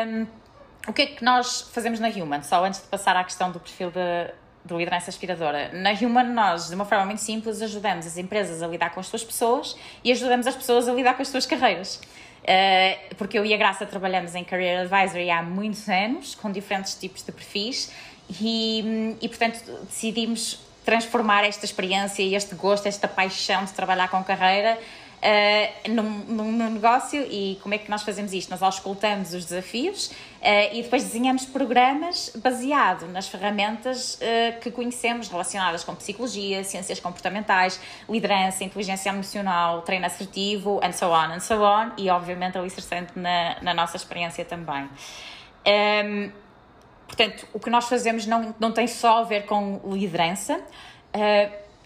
[0.05, 0.27] Um,
[0.85, 2.43] o que é que nós fazemos na Human?
[2.43, 4.33] Só antes de passar à questão do perfil de,
[4.65, 5.71] de liderança inspiradora.
[5.71, 9.07] Na Human, nós, de uma forma muito simples, ajudamos as empresas a lidar com as
[9.07, 12.01] suas pessoas e ajudamos as pessoas a lidar com as suas carreiras.
[12.43, 16.93] Uh, porque eu e a Graça trabalhamos em Career Advisory há muitos anos, com diferentes
[16.95, 17.89] tipos de perfis,
[18.29, 24.21] e, e portanto decidimos transformar esta experiência e este gosto, esta paixão de trabalhar com
[24.23, 28.49] carreira uh, num, num, negócio e como é que nós fazemos isto?
[28.49, 30.11] Nós auscultamos os desafios
[30.73, 37.79] e depois desenhamos programas baseado nas ferramentas uh, que conhecemos relacionadas com psicologia, ciências comportamentais,
[38.09, 43.61] liderança, inteligência emocional, treino assertivo, and so on, and so on, e obviamente alicerçante na,
[43.61, 44.83] na nossa experiência também.
[44.83, 44.89] Um,
[45.65, 46.31] ehm,
[47.07, 50.59] portanto, o que nós fazemos não, não tem só a ver com liderança,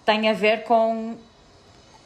[0.06, 1.17] tem a ver com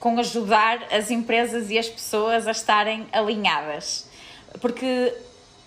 [0.01, 4.09] com ajudar as empresas e as pessoas a estarem alinhadas.
[4.59, 5.13] Porque,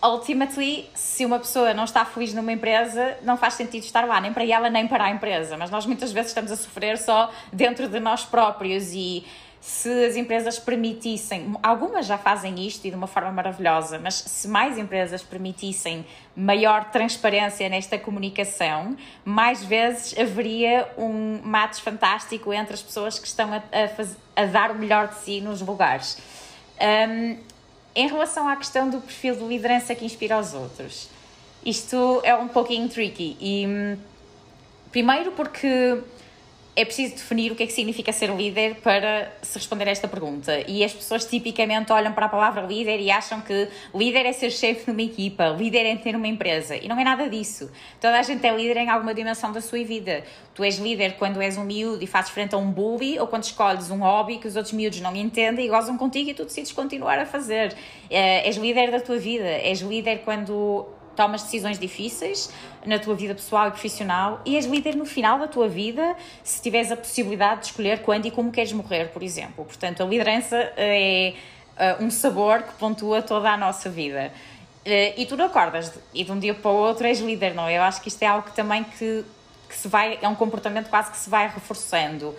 [0.04, 4.32] ultimately, se uma pessoa não está feliz numa empresa, não faz sentido estar lá, nem
[4.32, 5.56] para ela, nem para a empresa.
[5.56, 9.24] Mas nós muitas vezes estamos a sofrer só dentro de nós próprios e
[9.64, 14.46] se as empresas permitissem, algumas já fazem isto e de uma forma maravilhosa, mas se
[14.46, 16.04] mais empresas permitissem
[16.36, 23.54] maior transparência nesta comunicação, mais vezes haveria um match fantástico entre as pessoas que estão
[23.54, 26.18] a, a, faz, a dar o melhor de si nos lugares.
[27.08, 27.38] Um,
[27.94, 31.08] em relação à questão do perfil de liderança que inspira os outros,
[31.64, 33.36] isto é um pouquinho tricky.
[33.40, 33.96] E, hum,
[34.90, 36.00] primeiro porque
[36.76, 40.08] é preciso definir o que é que significa ser líder para se responder a esta
[40.08, 40.64] pergunta.
[40.66, 44.50] E as pessoas tipicamente olham para a palavra líder e acham que líder é ser
[44.50, 46.76] chefe de uma equipa, líder é ter uma empresa.
[46.76, 47.70] E não é nada disso.
[48.00, 50.24] Toda a gente é líder em alguma dimensão da sua vida.
[50.52, 53.44] Tu és líder quando és um miúdo e fazes frente a um bully ou quando
[53.44, 56.72] escolhes um hobby que os outros miúdos não entendem e gozam contigo e tu decides
[56.72, 57.72] continuar a fazer.
[57.72, 59.46] Uh, és líder da tua vida.
[59.46, 62.50] És líder quando tomas decisões difíceis
[62.84, 66.60] na tua vida pessoal e profissional e és líder no final da tua vida se
[66.60, 69.64] tiveres a possibilidade de escolher quando e como queres morrer, por exemplo.
[69.64, 71.34] Portanto, a liderança é
[71.74, 74.32] uh, um sabor que pontua toda a nossa vida.
[74.84, 77.66] Uh, e tu não acordas e de um dia para o outro és líder, não?
[77.66, 77.78] É?
[77.78, 79.24] Eu acho que isto é algo que também que,
[79.68, 82.34] que se vai, é um comportamento quase que se vai reforçando.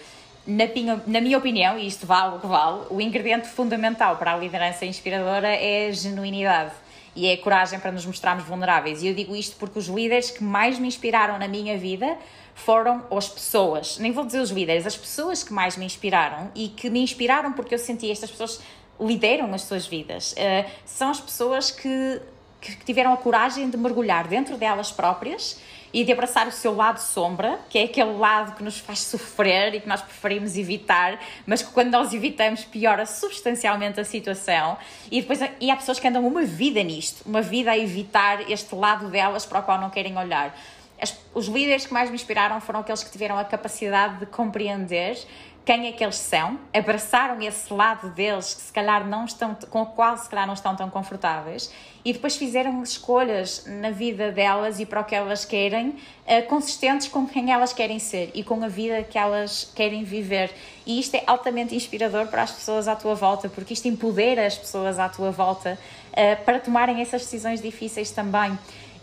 [0.45, 0.65] Na
[1.07, 4.85] na minha opinião, e isto vale o que vale, o ingrediente fundamental para a liderança
[4.85, 6.71] inspiradora é a genuinidade
[7.15, 9.01] e é a coragem para nos mostrarmos vulneráveis.
[9.01, 12.17] E eu digo isto porque os líderes que mais me inspiraram na minha vida
[12.54, 16.69] foram as pessoas, nem vou dizer os líderes, as pessoas que mais me inspiraram e
[16.69, 18.62] que me inspiraram porque eu senti estas pessoas
[18.99, 20.34] lideram as suas vidas.
[20.34, 22.21] Uh, são as pessoas que,
[22.62, 25.60] que tiveram a coragem de mergulhar dentro delas próprias
[25.95, 29.73] e de abraçar o seu lado sombra, que é aquele lado que nos faz sofrer
[29.75, 34.77] e que nós preferimos evitar, mas que quando nós evitamos piora substancialmente a situação.
[35.10, 38.75] E depois e há pessoas que andam uma vida nisto, uma vida a evitar este
[38.75, 40.53] lado delas para o qual não querem olhar.
[41.01, 45.17] As, os líderes que mais me inspiraram foram aqueles que tiveram a capacidade de compreender
[45.65, 49.82] quem é que eles são, abraçaram esse lado deles que se calhar não estão, com
[49.82, 51.73] o qual se calhar não estão tão confortáveis
[52.06, 57.08] e depois fizeram escolhas na vida delas e para o que elas querem, uh, consistentes
[57.08, 60.54] com quem elas querem ser e com a vida que elas querem viver.
[60.86, 64.56] E isto é altamente inspirador para as pessoas à tua volta, porque isto empodera as
[64.56, 65.80] pessoas à tua volta
[66.12, 68.58] uh, para tomarem essas decisões difíceis também.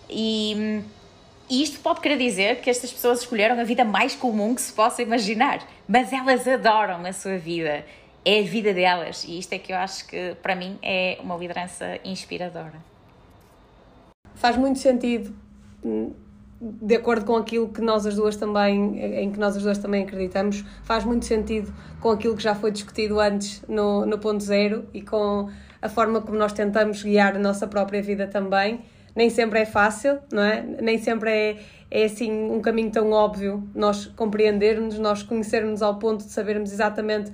[0.09, 0.81] E.
[1.48, 4.72] E isto pode querer dizer que estas pessoas escolheram a vida mais comum que se
[4.72, 7.85] possa imaginar, mas elas adoram a sua vida,
[8.24, 11.37] é a vida delas, e isto é que eu acho que para mim é uma
[11.37, 12.81] liderança inspiradora.
[14.35, 15.35] Faz muito sentido,
[15.85, 16.12] hum,
[16.61, 20.05] de acordo com aquilo que nós as duas também, em que nós as duas também
[20.05, 24.87] acreditamos, faz muito sentido com aquilo que já foi discutido antes no, no ponto zero
[24.94, 25.50] e com
[25.83, 28.81] a forma como nós tentamos guiar a nossa própria vida também
[29.14, 30.62] nem sempre é fácil, não é?
[30.81, 31.57] Nem sempre é,
[31.90, 37.33] é assim um caminho tão óbvio nós compreendermos, nós conhecermos ao ponto de sabermos exatamente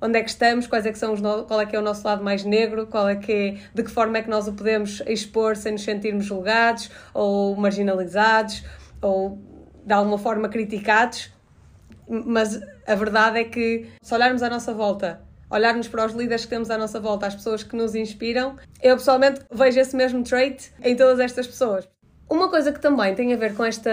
[0.00, 1.44] onde é que estamos, quais é que são os no...
[1.44, 3.90] qual é que é o nosso lado mais negro, qual é que é, de que
[3.90, 8.64] forma é que nós o podemos expor sem nos sentirmos julgados ou marginalizados
[9.02, 9.38] ou
[9.84, 11.30] de alguma forma criticados.
[12.08, 16.50] Mas a verdade é que se olharmos à nossa volta olharmos para os líderes que
[16.50, 20.70] temos à nossa volta, as pessoas que nos inspiram, eu pessoalmente vejo esse mesmo trait
[20.82, 21.88] em todas estas pessoas.
[22.28, 23.90] Uma coisa que também tem a ver com esta,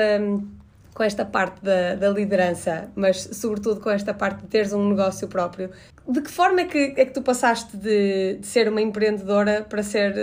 [0.94, 5.28] com esta parte da, da liderança, mas sobretudo com esta parte de teres um negócio
[5.28, 5.72] próprio,
[6.08, 9.82] de que forma é que, é que tu passaste de, de ser uma empreendedora para
[9.84, 10.14] ser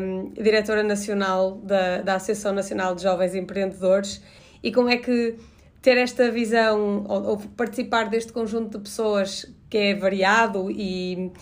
[0.00, 4.22] um, diretora nacional da, da Associação Nacional de Jovens Empreendedores
[4.62, 5.36] e como é que
[5.82, 11.32] ter esta visão ou, ou, participar deste conjunto de pessoas que é variado e,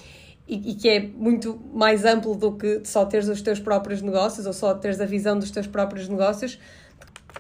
[0.49, 4.47] e, e, que é muito mais amplo do que só teres os teus próprios negócios
[4.47, 6.59] ou só teres a visão dos teus próprios negócios.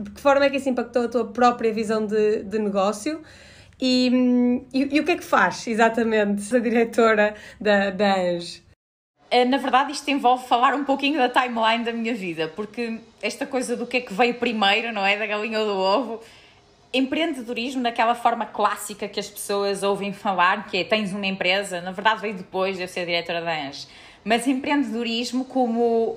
[0.00, 3.22] de que forma é que isso impactou a tua própria visão de, de negócio?
[3.80, 8.14] E, e, e, o que é que faz exatamente a diretora da, da?
[9.30, 13.44] Eh, na verdade, isto envolve falar um pouquinho da timeline da minha vida, porque esta
[13.46, 15.18] coisa do que é que veio primeiro, não é?
[15.18, 16.20] Da galinha ou do ovo.
[16.94, 21.90] Empreendedorismo, naquela forma clássica que as pessoas ouvem falar, que é tens uma empresa, na
[21.90, 23.88] verdade veio depois de eu ser diretora da ANGE.
[24.24, 26.16] Mas empreendedorismo, como,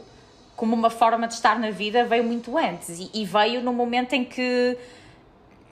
[0.55, 4.13] como uma forma de estar na vida, veio muito antes e, e veio no momento
[4.13, 4.77] em que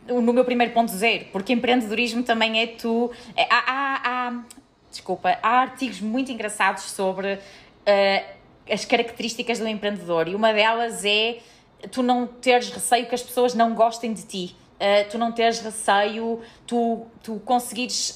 [0.07, 3.11] no meu primeiro ponto zero, porque empreendedorismo também é tu.
[3.35, 4.43] É, há, há, há,
[4.89, 8.35] desculpa, há artigos muito engraçados sobre uh,
[8.69, 11.39] as características do empreendedor e uma delas é
[11.91, 15.59] tu não teres receio que as pessoas não gostem de ti, uh, tu não teres
[15.59, 18.13] receio, tu, tu conseguires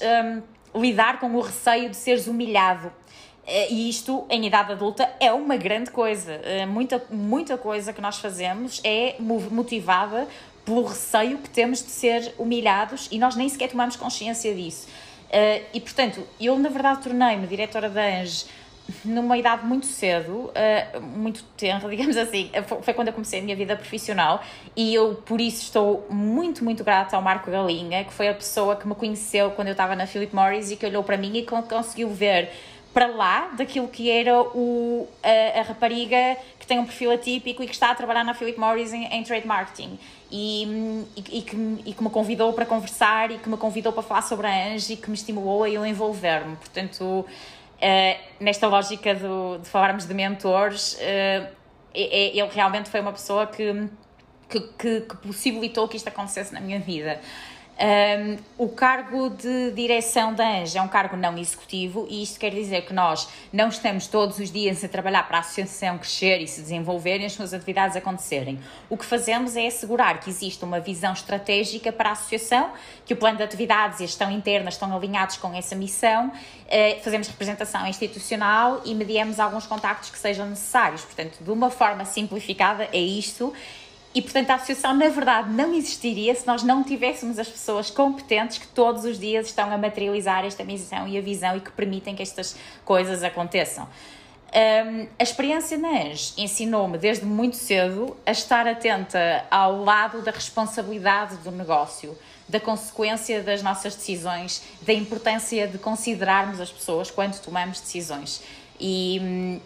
[0.72, 2.92] um, lidar com o receio de seres humilhado.
[3.46, 6.40] Eh, e isto, em idade adulta, é uma grande coisa.
[6.68, 10.28] Muita, muita coisa que nós fazemos é motivada
[10.64, 14.86] pelo receio que temos de ser humilhados e nós nem sequer tomamos consciência disso.
[15.72, 18.44] E portanto, eu na verdade tornei-me diretora da ANGE
[19.04, 22.50] numa idade muito cedo, uh, muito tenra, digamos assim,
[22.82, 24.42] foi quando eu comecei a minha vida profissional
[24.76, 28.76] e eu por isso estou muito, muito grata ao Marco Galinha, que foi a pessoa
[28.76, 31.42] que me conheceu quando eu estava na Philip Morris e que olhou para mim e
[31.44, 32.50] conseguiu ver
[32.92, 37.66] para lá daquilo que era o, a, a rapariga que tem um perfil atípico e
[37.66, 39.98] que está a trabalhar na Philip Morris em, em trade marketing
[40.30, 44.22] e, e, que, e que me convidou para conversar e que me convidou para falar
[44.22, 46.56] sobre a Ange e que me estimulou a eu envolver-me.
[46.56, 47.24] Portanto,
[47.80, 51.48] uh, nesta lógica do, de falarmos de mentores, uh,
[51.92, 53.88] ele realmente foi uma pessoa que,
[54.48, 57.20] que, que, que possibilitou que isto acontecesse na minha vida.
[57.80, 62.50] Um, o cargo de direção da ANJA é um cargo não executivo e isto quer
[62.50, 66.46] dizer que nós não estamos todos os dias a trabalhar para a associação crescer e
[66.46, 68.60] se desenvolver e as suas atividades acontecerem.
[68.90, 72.70] O que fazemos é assegurar que existe uma visão estratégica para a associação,
[73.06, 77.02] que o plano de atividades e a gestão interna estão alinhados com essa missão, uh,
[77.02, 81.02] fazemos representação institucional e mediamos alguns contactos que sejam necessários.
[81.02, 83.54] Portanto, de uma forma simplificada, é isto.
[84.12, 88.58] E, portanto, a associação, na verdade, não existiria se nós não tivéssemos as pessoas competentes
[88.58, 92.16] que todos os dias estão a materializar esta missão e a visão e que permitem
[92.16, 93.86] que estas coisas aconteçam.
[94.52, 100.32] Um, a experiência na ANJ ensinou-me desde muito cedo a estar atenta ao lado da
[100.32, 102.18] responsabilidade do negócio,
[102.48, 108.42] da consequência das nossas decisões, da importância de considerarmos as pessoas quando tomamos decisões.
[108.80, 109.60] E, hum,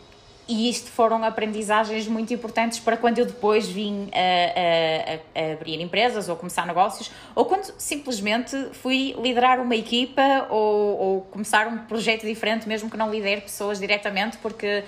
[0.47, 5.81] e isto foram aprendizagens muito importantes para quando eu depois vim a, a, a, abrir
[5.81, 11.79] empresas ou começar negócios, ou quando simplesmente fui liderar uma equipa ou, ou começar um
[11.79, 14.85] projeto diferente, mesmo que não lidere pessoas diretamente, porque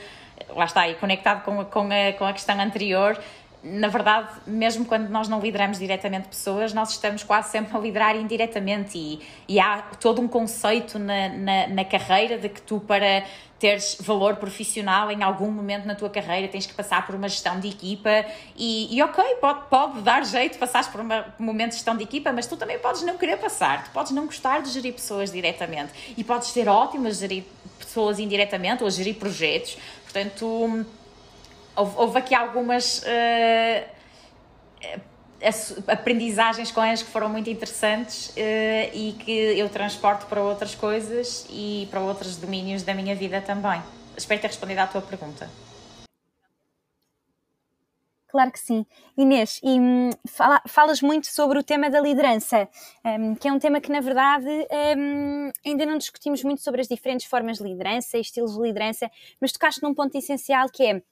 [0.51, 3.19] lá está, e conectado com, com, a, com a questão anterior,
[3.69, 8.15] na verdade, mesmo quando nós não lideramos diretamente pessoas, nós estamos quase sempre a liderar
[8.15, 8.97] indiretamente.
[8.97, 13.25] E, e há todo um conceito na, na, na, carreira de que tu para
[13.59, 17.59] teres valor profissional em algum momento na tua carreira tens que passar por uma gestão
[17.59, 18.25] de equipa.
[18.57, 22.05] E, e ok, pode, pode dar jeito passares por uma, um momento de gestão de
[22.05, 25.33] equipa, mas tu também podes não querer passar, tu podes não gostar de gerir pessoas
[25.33, 25.93] diretamente.
[26.17, 27.43] E podes ser ótimo a gerir
[27.81, 30.87] pessoas indiretamente ou a gerir projetos, portanto
[31.77, 33.97] houve, houve aqui algumas uh,
[35.87, 41.47] aprendizagens com elas que foram muito interessantes uh, e que eu transporto para outras coisas
[41.51, 43.83] e para outros domínios da minha vida também.
[44.17, 45.49] Espero ter respondido à tua pergunta.
[48.29, 48.85] Claro que sim.
[49.17, 52.69] Inês, e hum, fala, falas muito sobre o tema da liderança,
[53.05, 54.47] um, que é um tema que, na verdade,
[54.99, 59.11] um, ainda não discutimos muito sobre as diferentes formas de liderança e estilos de liderança,
[59.41, 61.03] mas tocaste num ponto essencial que é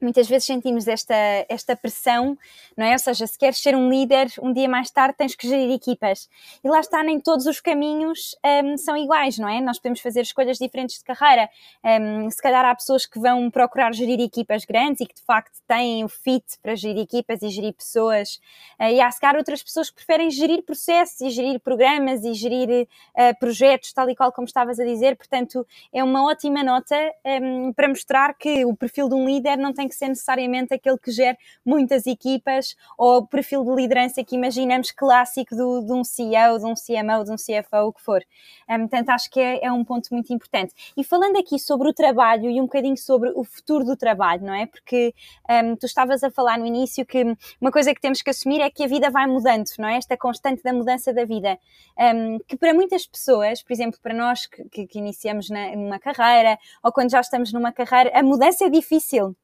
[0.00, 1.14] muitas vezes sentimos esta,
[1.48, 2.36] esta pressão,
[2.76, 2.92] não é?
[2.92, 6.28] Ou seja, se queres ser um líder, um dia mais tarde tens que gerir equipas.
[6.62, 9.60] E lá está, nem todos os caminhos um, são iguais, não é?
[9.60, 11.48] Nós podemos fazer escolhas diferentes de carreira.
[11.84, 15.58] Um, se calhar há pessoas que vão procurar gerir equipas grandes e que de facto
[15.66, 18.40] têm o fit para gerir equipas e gerir pessoas.
[18.78, 22.34] Uh, e há se calhar outras pessoas que preferem gerir processos e gerir programas e
[22.34, 22.86] gerir
[23.16, 25.16] uh, projetos, tal e qual como estavas a dizer.
[25.16, 29.72] Portanto, é uma ótima nota um, para mostrar que o perfil de um líder não
[29.72, 34.22] tem que que ser necessariamente aquele que gere muitas equipas ou o perfil de liderança
[34.24, 38.02] que imaginamos clássico do, de um CEO, de um CMO, de um CFO, o que
[38.02, 38.22] for.
[38.68, 40.74] Um, portanto, acho que é, é, um ponto muito importante.
[40.96, 44.54] E falando aqui sobre o trabalho e um bocadinho sobre o futuro do trabalho, não
[44.54, 44.66] é?
[44.66, 45.14] Porque
[45.48, 47.24] um, tu estavas a falar no início que
[47.60, 49.96] uma coisa que temos que assumir é que a vida vai mudando, não é?
[49.96, 51.58] Esta constante da mudança da vida.
[51.98, 56.58] Um, que para muitas pessoas, por exemplo, para nós que, que, iniciamos na, numa carreira
[56.82, 59.36] ou quando já estamos numa carreira, a mudança é difícil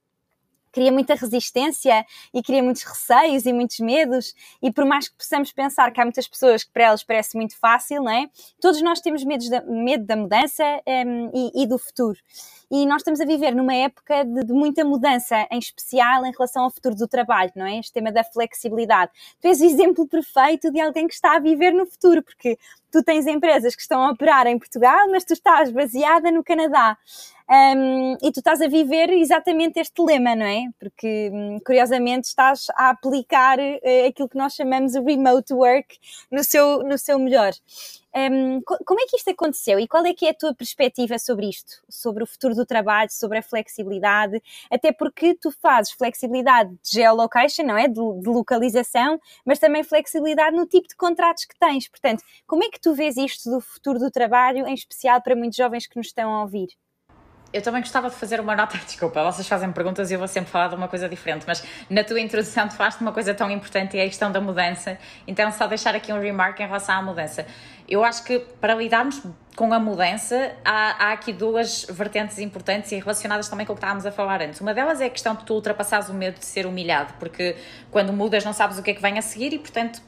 [0.73, 4.35] cria muita resistência e cria muitos receios e muitos medos.
[4.63, 7.57] E por mais que possamos pensar que há muitas pessoas que para elas parece muito
[7.59, 8.29] fácil, não é?
[8.61, 12.19] Todos nós temos medo da, medo da mudança um, e, e, do futuro.
[12.71, 16.65] E nós estamos a viver numa época de, de, muita mudança, em especial em relação
[16.65, 17.79] ao futuro do trabalho, não é?
[17.79, 19.11] Este tema da flexibilidade.
[19.41, 22.57] Tu és o exemplo perfeito de alguém que está a viver no futuro, porque
[22.91, 26.97] tu tens empresas que estão a operar em Portugal, mas tu estás baseada no Canadá.
[27.51, 30.69] Um, e tu estás a viver exatamente este lema, não é?
[30.79, 35.99] Porque, hum, curiosamente, estás a aplicar uh, aquilo que nós chamamos de remote work
[36.31, 37.53] no seu, no seu melhor.
[38.15, 41.49] Um, como é que isto aconteceu e qual é que é a tua perspectiva sobre
[41.49, 41.81] isto?
[41.89, 44.43] Sobre o futuro do trabalho, sobre a flexibilidade?
[44.71, 47.87] Até porque tu fazes flexibilidade de geolocation, não é?
[47.87, 51.89] De, de localização, mas também flexibilidade no tipo de contratos que tens.
[51.89, 55.57] Portanto, como é que tu vês isto do futuro do trabalho, em especial para muitos
[55.57, 56.69] jovens que nos estão a ouvir?
[57.53, 60.51] eu também gostava de fazer uma nota, desculpa, vocês fazem perguntas e eu vou sempre
[60.51, 63.97] falar de uma coisa diferente, mas na tua introdução tu falaste uma coisa tão importante
[63.97, 67.03] e é a questão da mudança, então só deixar aqui um remark em relação à
[67.03, 67.47] mudança.
[67.91, 69.21] Eu acho que para lidarmos
[69.57, 73.81] com a mudança há, há aqui duas vertentes importantes e relacionadas também com o que
[73.81, 74.61] estávamos a falar antes.
[74.61, 77.57] Uma delas é a questão de tu ultrapassares o medo de ser humilhado, porque
[77.91, 80.01] quando mudas não sabes o que é que vem a seguir e portanto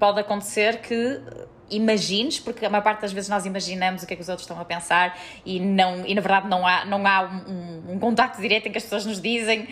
[0.00, 1.22] pode acontecer que
[1.70, 4.44] imagines, porque a maior parte das vezes nós imaginamos o que é que os outros
[4.44, 8.40] estão a pensar e, não, e na verdade não há, não há um, um, contacto
[8.40, 9.68] direto em que as pessoas nos dizem uh,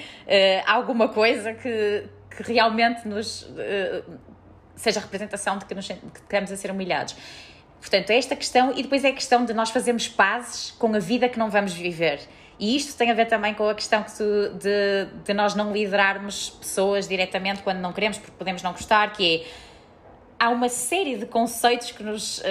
[0.66, 4.18] alguma coisa que, que realmente nos uh,
[4.76, 7.16] seja representação de que, nos, que estamos a ser humilhados.
[7.86, 10.98] Portanto, é esta questão, e depois é a questão de nós fazermos pazes com a
[10.98, 12.18] vida que não vamos viver.
[12.58, 14.24] E isto tem a ver também com a questão que tu,
[14.58, 19.36] de, de nós não liderarmos pessoas diretamente quando não queremos, porque podemos não gostar, que
[19.36, 19.46] é
[20.36, 22.42] há uma série de conceitos que nos uh,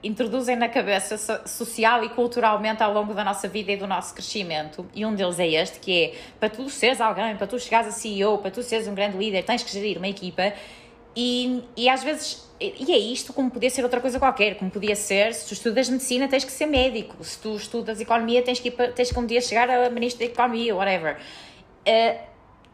[0.00, 4.86] introduzem na cabeça social e culturalmente ao longo da nossa vida e do nosso crescimento.
[4.94, 7.90] E um deles é este, que é para tu seres alguém, para tu chegares a
[7.90, 10.52] CEO, para tu seres um grande líder, tens que gerir uma equipa.
[11.20, 14.94] E, e às vezes, e é isto como podia ser outra coisa qualquer, como podia
[14.94, 18.68] ser, se tu estudas medicina tens que ser médico, se tu estudas economia tens que,
[18.68, 21.16] ir tens que um dia chegar a ministro da economia, whatever.
[21.80, 22.20] Uh,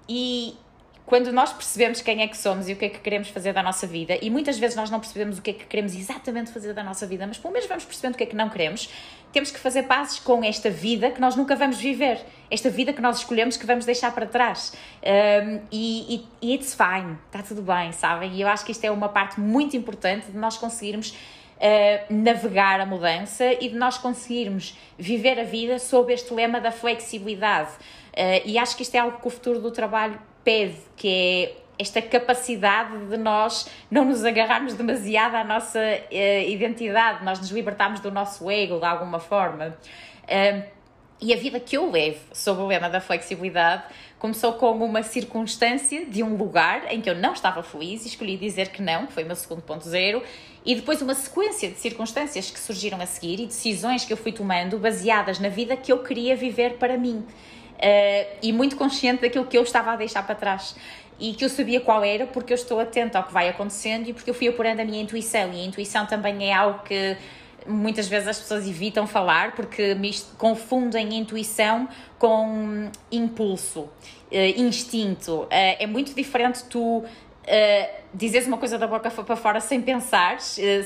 [0.06, 0.58] e,
[1.06, 3.62] quando nós percebemos quem é que somos e o que é que queremos fazer da
[3.62, 6.72] nossa vida, e muitas vezes nós não percebemos o que é que queremos exatamente fazer
[6.72, 8.88] da nossa vida, mas pelo menos vamos percebendo o que é que não queremos,
[9.30, 13.02] temos que fazer pazes com esta vida que nós nunca vamos viver, esta vida que
[13.02, 14.72] nós escolhemos que vamos deixar para trás.
[15.02, 18.32] Um, e, e, e it's fine, está tudo bem, sabem?
[18.32, 21.14] E eu acho que isto é uma parte muito importante de nós conseguirmos.
[21.54, 26.72] Uh, navegar a mudança e de nós conseguirmos viver a vida sob este lema da
[26.72, 27.70] flexibilidade.
[27.70, 31.64] Uh, e acho que isto é algo que o futuro do trabalho pede, que é
[31.78, 38.00] esta capacidade de nós não nos agarrarmos demasiado à nossa uh, identidade, nós nos libertarmos
[38.00, 39.76] do nosso ego de alguma forma.
[40.24, 40.74] Uh,
[41.20, 43.84] e a vida que eu levo sob o lema da flexibilidade
[44.18, 48.36] começou com uma circunstância de um lugar em que eu não estava feliz e escolhi
[48.36, 50.22] dizer que não, que foi o meu segundo ponto zero,
[50.64, 54.32] e depois uma sequência de circunstâncias que surgiram a seguir e decisões que eu fui
[54.32, 57.24] tomando baseadas na vida que eu queria viver para mim
[57.84, 60.74] uh, e muito consciente daquilo que eu estava a deixar para trás
[61.20, 64.12] e que eu sabia qual era porque eu estou atenta ao que vai acontecendo e
[64.12, 67.16] porque eu fui apurando a minha intuição e a intuição também é algo que
[67.66, 69.96] muitas vezes as pessoas evitam falar porque
[70.36, 73.90] confundem intuição com impulso, uh,
[74.56, 75.42] instinto.
[75.42, 77.04] Uh, é muito diferente tu uh,
[78.12, 80.38] dizes uma coisa da boca para fora sem pensar,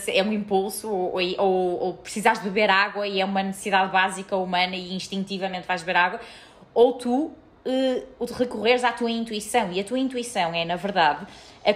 [0.07, 4.77] é um impulso, ou, ou, ou precisares beber água e é uma necessidade básica humana
[4.77, 6.21] e instintivamente vais beber água,
[6.79, 7.33] ou tu
[7.67, 9.73] uh, recorreres à tua intuição.
[9.73, 11.27] E a tua intuição é, na verdade,
[11.67, 11.71] a,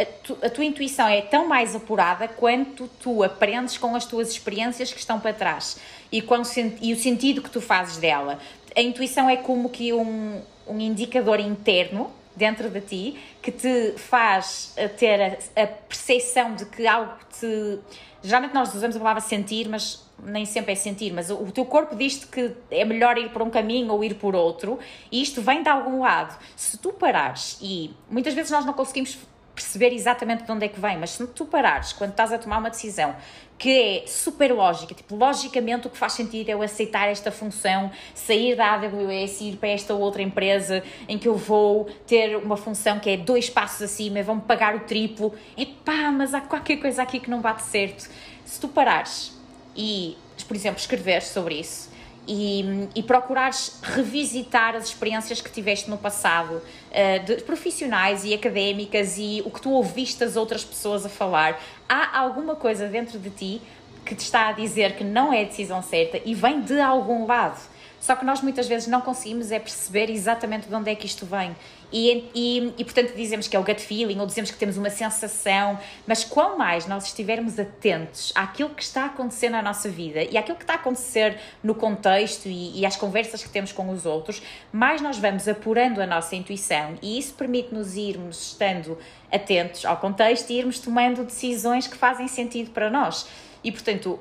[0.00, 4.30] a, tu, a tua intuição é tão mais apurada quanto tu aprendes com as tuas
[4.30, 5.78] experiências que estão para trás
[6.12, 6.40] e, com,
[6.80, 8.38] e o sentido que tu fazes dela.
[8.76, 14.74] A intuição é como que um, um indicador interno dentro de ti que te faz
[14.76, 15.20] eh, ter
[15.56, 17.80] a, a percepção de que algo te.
[18.22, 21.94] Geralmente nós usamos a palavra sentir, mas nem sempre é sentir, mas o, teu corpo
[21.94, 24.78] diz-te que é melhor ir por um caminho ou ir por outro,
[25.10, 26.36] e isto vem de algum lado.
[26.56, 29.18] Se tu parares, e muitas vezes nós não conseguimos
[29.54, 32.58] perceber exatamente de onde é que vem, mas se tu parares quando estás a tomar
[32.58, 33.16] uma decisão
[33.58, 37.90] que é super lógica, tipo, logicamente o que faz sentido é eu aceitar esta função,
[38.14, 42.58] sair da AWS e ir para esta outra empresa em que eu vou ter uma
[42.58, 46.42] função que é dois passos acima e vão-me pagar o triplo, e pá, mas há
[46.42, 48.10] qualquer coisa aqui que não bate certo.
[48.44, 49.35] Se tu parares
[49.76, 50.16] e,
[50.46, 51.90] por exemplo, escrever sobre isso
[52.26, 59.16] e, e procurares revisitar as experiências que tiveste no passado, uh, de, profissionais e académicas
[59.16, 63.30] e o que tu ouviste as outras pessoas a falar, há alguma coisa dentro de
[63.30, 63.62] ti
[64.04, 67.26] que te está a dizer que não é a decisão certa e vem de algum
[67.26, 67.60] lado.
[68.06, 71.26] Só que nós muitas vezes não conseguimos é perceber exatamente de onde é que isto
[71.26, 71.56] vem.
[71.92, 74.90] E, e, e, portanto dizemos que é o gut feeling ou dizemos que temos uma
[74.90, 75.76] sensação,
[76.06, 80.38] mas quão mais nós estivermos atentos àquilo que está a acontecer na nossa vida e
[80.38, 84.06] àquilo que está a acontecer no contexto e, e às conversas que temos com os
[84.06, 84.40] outros,
[84.72, 88.96] mais nós vamos apurando a nossa intuição e isso permite-nos irmos estando
[89.32, 93.26] atentos ao contexto e irmos tomando decisões que fazem sentido para nós.
[93.64, 94.20] E portanto,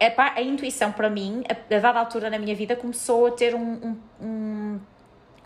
[0.00, 3.54] a, a intuição para mim, a, a, dada altura na minha vida, começou a ter
[3.54, 4.80] um, um, um,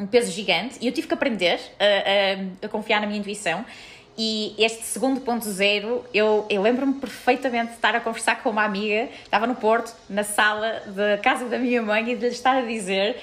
[0.00, 3.64] um peso gigante e eu tive que aprender a, a, a confiar na minha intuição.
[4.18, 8.64] E este segundo ponto zero, eu, eu lembro-me perfeitamente de estar a conversar com uma
[8.64, 12.56] amiga, estava no Porto, na sala da casa da minha mãe, e de lhe estar
[12.58, 13.16] a dizer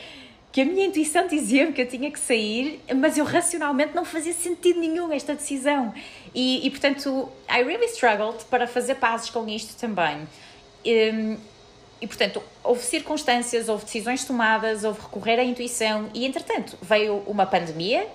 [0.52, 4.34] que a minha intuição dizia-me que eu tinha que sair, mas eu racionalmente não fazia
[4.34, 5.94] sentido nenhum esta decisão.
[6.34, 10.28] E, e portanto, I really struggled para fazer pazes com isto também.
[10.86, 11.38] Um,
[12.00, 17.46] e, portanto, houve circunstâncias, houve decisões tomadas, houve recorrer à intuição e, entretanto, veio uma
[17.46, 18.08] pandemia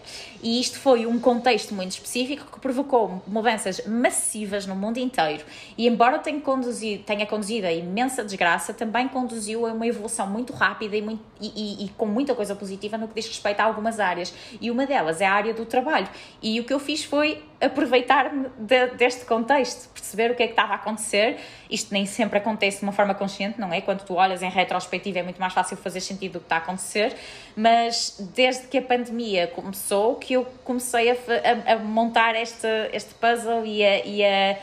[0.43, 5.45] e isto foi um contexto muito específico que provocou mudanças massivas no mundo inteiro.
[5.79, 10.53] E, embora tenha conduzido, tenha conduzido a imensa desgraça, também conduziu a uma evolução muito
[10.53, 13.65] rápida e, muito, e, e, e com muita coisa positiva no que diz respeito a
[13.65, 14.35] algumas áreas.
[14.61, 16.09] E uma delas é a área do trabalho.
[16.43, 20.53] E o que eu fiz foi aproveitar-me de, deste contexto, perceber o que é que
[20.53, 21.39] estava a acontecer.
[21.71, 23.81] Isto nem sempre acontece de uma forma consciente, não é?
[23.81, 26.59] Quando tu olhas em retrospectiva é muito mais fácil fazer sentido do que está a
[26.59, 27.15] acontecer,
[27.57, 33.15] mas desde que a pandemia começou, que eu comecei a, a, a montar este, este
[33.15, 34.59] puzzle e a, e a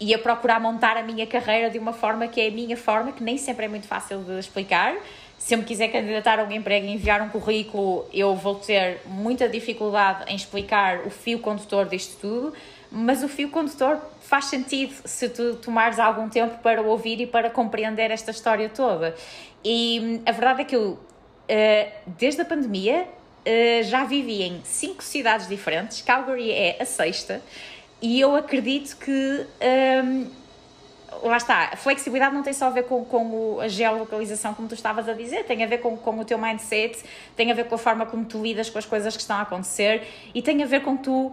[0.00, 3.12] e a procurar montar a minha carreira de uma forma que é a minha forma,
[3.12, 4.96] que nem sempre é muito fácil de explicar.
[5.38, 9.00] Se eu me quiser candidatar a um emprego e enviar um currículo, eu vou ter
[9.06, 12.54] muita dificuldade em explicar o fio condutor disto tudo,
[12.94, 17.50] mas o fio condutor faz sentido se tu tomares algum tempo para ouvir e para
[17.50, 19.14] compreender esta história toda.
[19.64, 20.98] E hum, a verdade é que eu,
[21.48, 23.06] eh, desde a pandemia,
[23.44, 27.42] eh, já vivi em cinco cidades diferentes, Calgary é a sexta,
[28.00, 29.46] e eu acredito que.
[30.04, 30.44] Um,
[31.22, 34.74] lá está, a flexibilidade não tem só a ver com, com a geolocalização, como tu
[34.74, 37.02] estavas a dizer, tem a ver com, com o teu mindset,
[37.36, 39.42] tem a ver com a forma como tu lidas com as coisas que estão a
[39.42, 40.02] acontecer
[40.34, 41.32] e tem a ver com tu.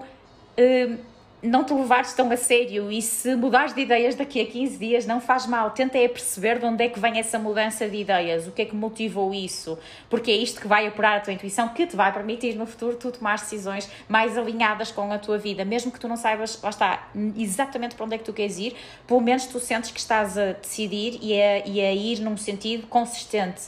[0.57, 1.10] Um,
[1.41, 5.05] não te levares tão a sério e se mudares de ideias daqui a 15 dias
[5.05, 8.47] não faz mal, tenta é perceber de onde é que vem essa mudança de ideias,
[8.47, 9.77] o que é que motivou isso,
[10.09, 12.95] porque é isto que vai apurar a tua intuição, que te vai permitir no futuro
[12.95, 16.69] tu tomar decisões mais alinhadas com a tua vida, mesmo que tu não saibas, lá
[16.69, 18.75] está, exatamente para onde é que tu queres ir,
[19.07, 22.85] pelo menos tu sentes que estás a decidir e a, e a ir num sentido
[22.87, 23.61] consistente.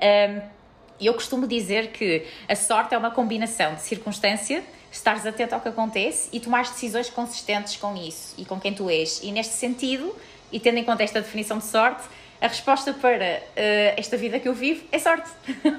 [0.00, 0.58] Um,
[1.00, 5.68] eu costumo dizer que a sorte é uma combinação de circunstância, estares atento ao que
[5.68, 9.20] acontece e tomares decisões consistentes com isso e com quem tu és.
[9.22, 10.14] E neste sentido,
[10.50, 12.08] e tendo em conta esta definição de sorte,
[12.40, 15.30] a resposta para uh, esta vida que eu vivo é sorte.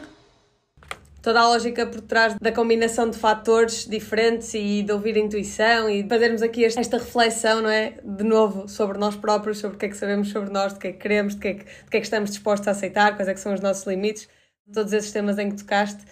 [1.22, 5.90] Toda a lógica por trás da combinação de fatores diferentes e de ouvir a intuição
[5.90, 7.96] e fazermos aqui esta reflexão, não é?
[8.02, 10.88] De novo, sobre nós próprios, sobre o que é que sabemos sobre nós, do que
[10.88, 13.18] é que queremos, do que é que, do que, é que estamos dispostos a aceitar,
[13.18, 14.30] quais é que são os nossos limites.
[14.74, 16.06] Todos esses temas em que tocaste,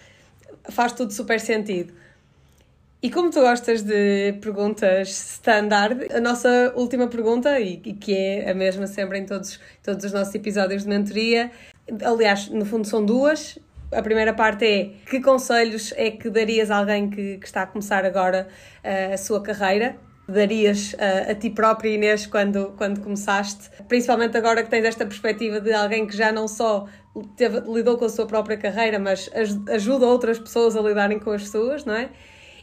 [0.70, 1.94] faz tudo super sentido.
[3.08, 8.52] E como tu gostas de perguntas standard, a nossa última pergunta, e, e que é
[8.52, 11.50] a mesma sempre em todos, todos os nossos episódios de mentoria,
[12.04, 13.58] aliás, no fundo são duas.
[13.94, 17.66] A primeira parte é que conselhos é que darias a alguém que, que está a
[17.66, 18.50] começar agora
[18.84, 19.96] uh, a sua carreira?
[20.28, 23.70] Darias uh, a ti própria, Inês, quando, quando começaste?
[23.88, 26.90] Principalmente agora que tens esta perspectiva de alguém que já não só
[27.38, 29.30] teve, lidou com a sua própria carreira, mas
[29.70, 32.10] ajuda outras pessoas a lidarem com as suas, não é?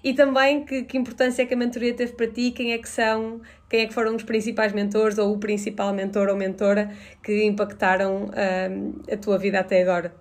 [0.05, 2.87] E também que, que importância é que a mentoria teve para ti, quem é que
[2.87, 3.41] são,
[3.71, 8.27] quem é que foram os principais mentores ou o principal mentor ou mentora que impactaram
[8.27, 10.15] um, a tua vida até agora?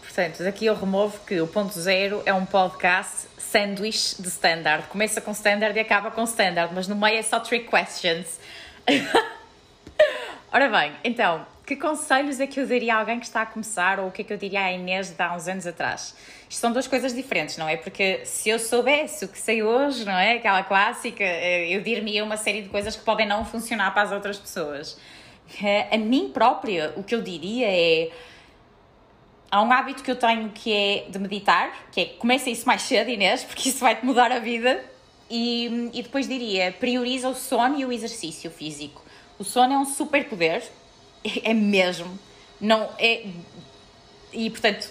[0.00, 4.86] Portanto, aqui eu removo que o ponto zero é um podcast sanduíche de standard.
[4.86, 8.38] Começa com standard e acaba com standard, mas no meio é só trick questions.
[10.52, 13.98] Ora bem, então, que conselhos é que eu daria a alguém que está a começar
[13.98, 16.14] ou o que é que eu diria à Inês de há uns anos atrás?
[16.48, 17.76] Isto são duas coisas diferentes, não é?
[17.76, 20.34] Porque se eu soubesse o que sei hoje, não é?
[20.34, 24.12] Aquela clássica, eh, eu dir-me uma série de coisas que podem não funcionar para as
[24.12, 24.98] outras pessoas.
[25.62, 28.10] Eh, a mim própria, o que eu diria é.
[29.50, 32.82] Há um hábito que eu tenho que é de meditar, que é começa isso mais
[32.82, 34.84] cedo, Inês, porque isso vai-te mudar a vida.
[35.30, 39.02] E, e depois diria, prioriza o sono e o exercício físico.
[39.38, 40.62] O sono é um superpoder,
[41.42, 42.18] é mesmo.
[42.60, 43.26] Não é.
[44.32, 44.88] E portanto,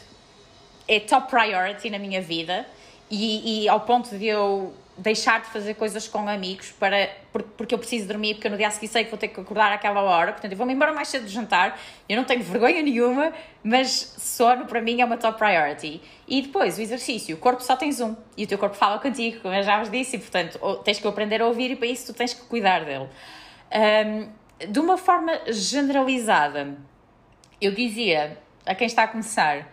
[0.88, 2.66] é top priority na minha vida.
[3.10, 7.10] e, e ao ponto de eu deixar de fazer coisas com amigos para,
[7.58, 9.72] porque eu preciso dormir, porque no dia a seguir sei que vou ter que acordar
[9.72, 13.34] àquela hora, portanto eu vou-me embora mais cedo do jantar, eu não tenho vergonha nenhuma,
[13.64, 16.02] mas sono para mim é uma top priority.
[16.28, 19.42] E depois o exercício, o corpo só tens um, e o teu corpo fala contigo,
[19.42, 22.14] como eu já vos disse, e portanto tens que aprender a ouvir e para isso
[22.14, 23.10] tu tens que cuidar dele.
[23.74, 24.30] Um,
[24.68, 26.78] de uma forma generalizada,
[27.62, 29.68] eu dizia a quem está a começar,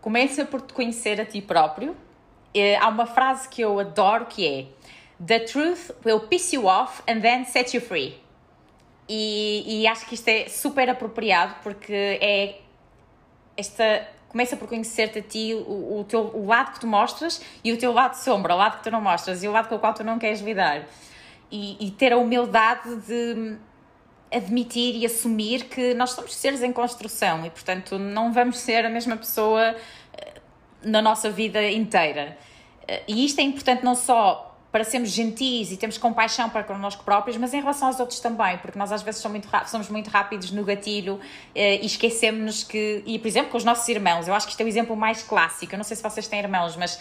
[0.00, 1.96] começa por te conhecer a ti próprio,
[2.80, 4.66] há uma frase que eu adoro que é
[5.24, 8.20] The truth will piss you off and then set you free.
[9.08, 12.60] E, e acho que isto é super apropriado porque é
[13.56, 17.70] esta começa por conhecer-te a ti, o, o, teu, o lado que tu mostras e
[17.70, 19.74] o teu lado de sombra, o lado que tu não mostras e o lado com
[19.74, 20.86] o qual tu não queres lidar.
[21.50, 23.58] E, e, ter a humildade de
[24.32, 28.90] admitir e assumir que nós somos seres em construção e, portanto, não vamos ser a
[28.90, 29.76] mesma pessoa
[30.84, 32.36] na nossa vida inteira.
[32.86, 37.04] Eh, e isto é importante não só para sermos gentis e termos compaixão para connosco
[37.04, 40.08] próprios, mas em relação aos outros também, porque nós às vezes somos muito, somos muito
[40.08, 41.20] rápidos no gatilho
[41.54, 44.60] eh, e esquecemos-nos que, e por exemplo, com os nossos irmãos, eu acho que isto
[44.60, 46.98] é o exemplo mais clássico, eu não sei se vocês têm irmãos, mas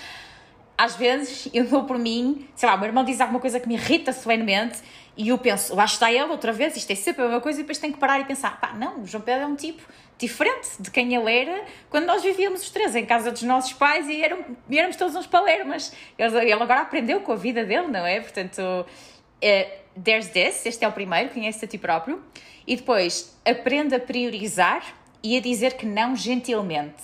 [0.77, 3.67] às vezes eu dou por mim, sei lá, o meu irmão diz alguma coisa que
[3.69, 4.79] me irrita solenemente
[5.17, 7.63] e eu penso, lá está ele outra vez, isto é sempre a mesma coisa, e
[7.63, 9.83] depois tenho que parar e pensar, pá, não, o João Pedro é um tipo
[10.17, 14.07] diferente de quem ele era quando nós vivíamos os três em casa dos nossos pais
[14.07, 15.91] e, eram, éramos todos uns palermas.
[16.17, 18.21] Ele, ele agora aprendeu com a vida dele, não é?
[18.21, 22.23] Portanto, uh, there's this, este é o primeiro, conhece a ti próprio.
[22.67, 24.83] E depois, aprenda a priorizar
[25.23, 27.03] e a dizer que não gentilmente.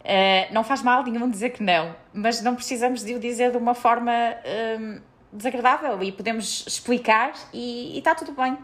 [0.00, 3.56] Uh, não faz mal nenhum dizer que não, mas não precisamos de o dizer de
[3.56, 4.12] uma forma
[4.78, 5.00] um,
[5.36, 8.56] desagradável e podemos explicar e, e está tudo bem.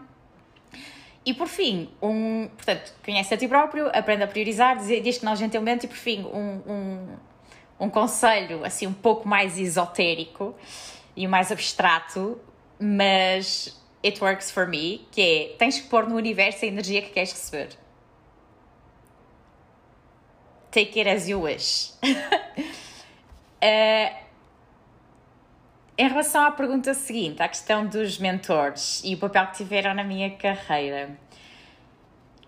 [1.25, 5.25] E por fim, um, portanto, conhece a ti próprio, aprende a priorizar, diz, diz que
[5.25, 7.17] não gentilmente, e por fim, um, um,
[7.79, 10.53] um conselho assim um pouco mais esotérico
[11.15, 12.39] e mais abstrato,
[12.77, 17.11] mas it works for me, que é tens que pôr no universo a energia que
[17.11, 17.69] queres receber.
[20.71, 21.93] Take it as you wish.
[23.61, 24.22] uh,
[25.95, 30.03] Em relação à pergunta seguinte, à questão dos mentores e o papel que tiveram na
[30.03, 31.15] minha carreira,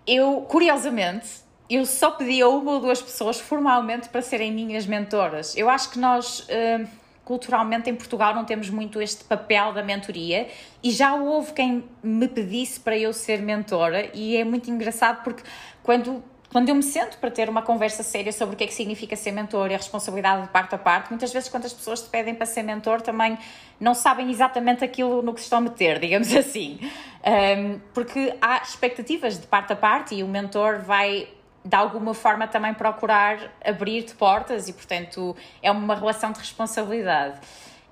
[0.07, 1.27] eu, curiosamente,
[1.69, 5.55] eu só pedi a uma ou duas pessoas formalmente para serem minhas mentoras.
[5.55, 6.87] Eu acho que nós, uh,
[7.23, 10.47] culturalmente, em Portugal, não temos muito este papel da mentoria
[10.81, 15.43] e já houve quem me pedisse para eu ser mentora, e é muito engraçado porque
[15.83, 16.23] quando
[16.56, 19.14] quando eu me sento para ter uma conversa séria sobre o que é que significa
[19.18, 22.08] ser mentor e a responsabilidade de parte a parte, muitas vezes quando as pessoas te
[22.08, 23.38] pedem para ser mentor também
[23.78, 26.80] não sabem exatamente aquilo no que se estão a meter, digamos assim.
[27.26, 31.28] Um, porque há expectativas de parte a parte e o mentor vai
[31.66, 37.38] de alguma forma também procurar abrir-te portas e, portanto, é uma relação de responsabilidade.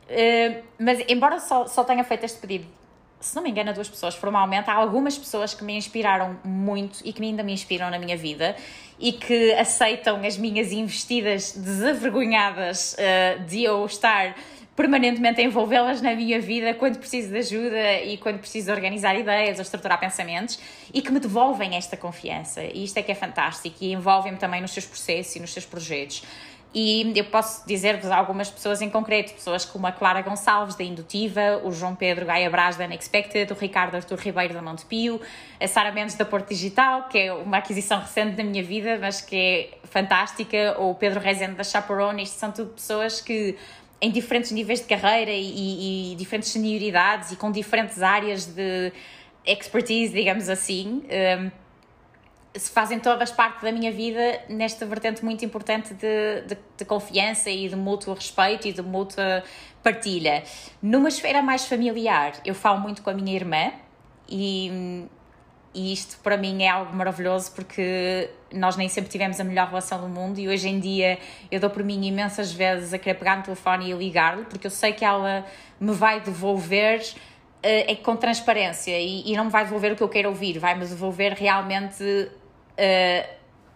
[0.05, 2.65] Uh, mas, embora só, só tenha feito este pedido
[3.23, 4.69] se não me engano, duas pessoas formalmente.
[4.69, 8.55] Há algumas pessoas que me inspiraram muito e que ainda me inspiram na minha vida
[8.99, 14.35] e que aceitam as minhas investidas desavergonhadas uh, de eu estar
[14.75, 19.57] permanentemente a envolvê-las na minha vida quando preciso de ajuda e quando preciso organizar ideias
[19.57, 20.59] ou estruturar pensamentos
[20.93, 22.61] e que me devolvem esta confiança.
[22.61, 25.65] E isto é que é fantástico e envolvem-me também nos seus processos e nos seus
[25.65, 26.23] projetos.
[26.73, 31.61] E eu posso dizer-vos algumas pessoas em concreto, pessoas como a Clara Gonçalves, da Indutiva,
[31.63, 35.21] o João Pedro Gaia Braz, da Unexpected, o Ricardo Artur Ribeiro, da Montepio,
[35.61, 39.21] a Sara Mendes, da Porto Digital, que é uma aquisição recente da minha vida, mas
[39.21, 43.55] que é fantástica, ou o Pedro Rezende, da Chaperone, isto são tudo pessoas que
[44.01, 48.91] em diferentes níveis de carreira e, e, diferentes senioridades e com diferentes áreas de
[49.45, 51.03] expertise, digamos assim,
[51.39, 51.62] um, se
[52.59, 57.67] fazem todas parte da minha vida nesta vertente muito importante de, de, de, confiança e
[57.67, 59.43] de mútuo respeito e de mútua
[59.81, 60.43] partilha.
[60.81, 63.71] Numa esfera mais familiar, eu falo muito com a minha irmã
[64.29, 65.07] e,
[65.73, 69.99] e isto para mim é algo maravilhoso porque nós nem sempre tivemos a melhor relação
[69.99, 71.17] do mundo e hoje em dia
[71.51, 74.71] eu dou por mim imensas vezes a querer pegar no telefone e ligar-lhe porque eu
[74.71, 75.43] sei que ela
[75.79, 80.03] me vai devolver uh, é com transparência e, e, não me vai devolver o que
[80.03, 82.29] eu quero ouvir, vai-me devolver realmente
[82.77, 83.29] uh,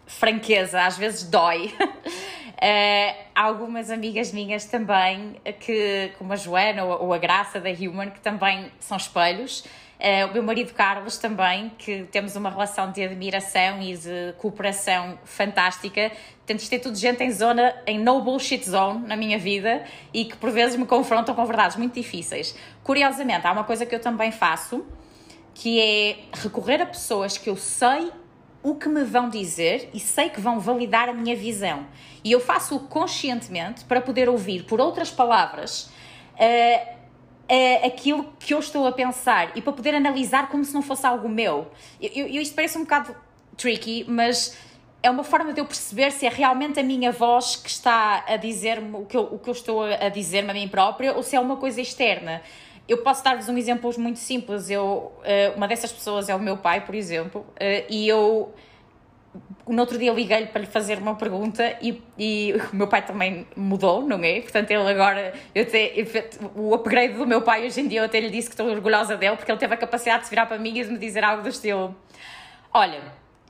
[0.05, 1.73] franqueza, às vezes dói.
[1.77, 8.09] Uh, algumas amigas minhas também, que, como a Joana ou, ou a Graça da Human,
[8.09, 9.63] que também são espelhos.
[9.99, 15.17] Uh, o meu marido Carlos também, que temos uma relação de admiração e de cooperação
[15.25, 16.11] fantástica.
[16.47, 19.83] Isto é tudo gente em zona, em no bullshit zone na minha vida
[20.13, 22.55] e que por vezes me confrontam com verdades muito difíceis.
[22.83, 24.85] Curiosamente, há uma coisa que eu também faço,
[25.55, 28.11] que é recorrer a pessoas que eu sei
[28.63, 31.85] o que me vão dizer e sei que vão validar a minha visão.
[32.23, 35.89] E eu faço-o conscientemente para poder ouvir, por outras palavras,
[36.35, 36.97] uh,
[37.49, 41.05] uh, aquilo que eu estou a pensar e para poder analisar como se não fosse
[41.05, 41.71] algo meu.
[42.01, 43.15] Eu, eu, isto parece um bocado
[43.55, 44.57] tricky, mas
[45.01, 48.35] é uma forma de eu perceber se é realmente a minha voz que está a
[48.35, 51.55] dizer-me o, o que eu estou a dizer-me a mim própria ou se é uma
[51.57, 52.41] coisa externa.
[52.87, 54.69] Eu posso dar-vos um exemplo muito simples.
[54.69, 58.53] Eu, eh, uma dessas pessoas é o meu pai, por exemplo, eh, e eu
[59.67, 63.45] no outro dia liguei-lhe para lhe fazer uma pergunta e, e, o meu pai também
[63.55, 64.41] mudou, não é?
[64.41, 65.65] Portanto, ele agora, eu
[66.55, 69.17] o upgrade do meu pai hoje em dia, eu até lhe disse que estou orgulhosa
[69.17, 71.23] dele porque ele teve a capacidade de se virar para mim e de me dizer
[71.23, 71.95] algo do estilo:
[72.73, 73.01] Olha,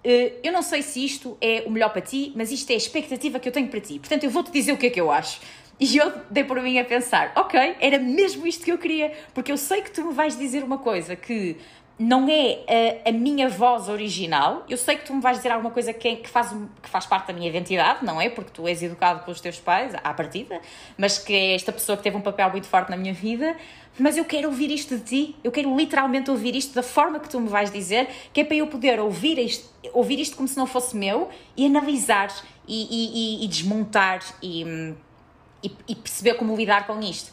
[0.03, 2.77] eh, eu não sei se isto é o melhor para ti, mas isto é a
[2.77, 3.99] expectativa que eu tenho para ti.
[3.99, 5.39] Portanto, eu vou-te dizer o que é que eu acho.
[5.79, 9.51] E eu dei por mim a pensar, ok, era mesmo isto que eu queria, porque
[9.51, 11.57] eu sei que tu me vais dizer uma coisa que
[11.99, 14.63] não é a, a, minha voz original.
[14.69, 17.27] Eu sei que tu me vais dizer alguma coisa que, que, faz, que faz parte
[17.27, 18.29] da minha identidade, não é?
[18.29, 20.61] Porque tu és educado pelos teus pais, à partida,
[20.97, 23.55] mas que é esta pessoa que teve um papel muito forte na minha vida.
[23.99, 27.27] Mas eu quero ouvir isto de ti, eu quero literalmente ouvir isto da forma que
[27.27, 30.55] tu me vais dizer, que é para eu poder ouvir isto, ouvir isto como se
[30.55, 32.31] não fosse meu e analisar
[32.67, 34.93] e, e, e desmontar e,
[35.87, 37.31] e perceber como lidar com isto.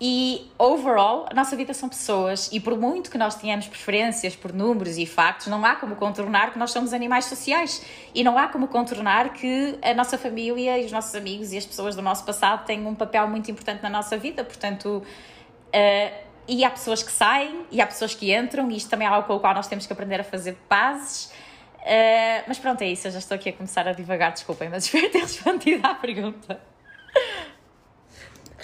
[0.00, 4.52] E, overall, a nossa vida são pessoas, e por muito que nós tenhamos preferências por
[4.52, 7.82] números e factos, não há como contornar que nós somos animais sociais.
[8.14, 11.64] E não há como contornar que a nossa família e os nossos amigos e as
[11.64, 14.44] pessoas do nosso passado têm um papel muito importante na nossa vida.
[14.44, 19.06] Portanto, uh, e há pessoas que saem, e há pessoas que entram, e isto também
[19.06, 21.32] é algo com o qual nós temos que aprender a fazer pazes.
[21.78, 23.06] Uh, mas pronto, é isso.
[23.06, 26.73] Eu já estou aqui a começar a divagar, desculpem, mas espero ter respondido à pergunta.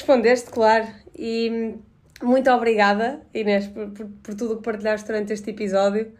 [0.00, 0.88] Respondeste, claro.
[1.14, 1.74] E
[2.22, 6.14] muito obrigada, Inês, por, por, por tudo o que partilhaste durante este episódio.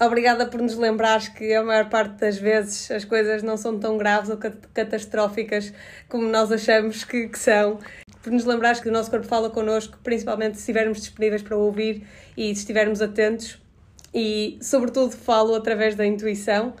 [0.00, 3.96] Obrigada por nos lembrares que a maior parte das vezes as coisas não são tão
[3.96, 4.36] graves ou
[4.74, 5.72] catastróficas
[6.08, 7.78] como nós achamos que, que são.
[8.24, 12.04] Por nos lembrares que o nosso corpo fala connosco, principalmente se estivermos disponíveis para ouvir
[12.36, 13.62] e se estivermos atentos.
[14.12, 16.74] E, sobretudo, falo através da intuição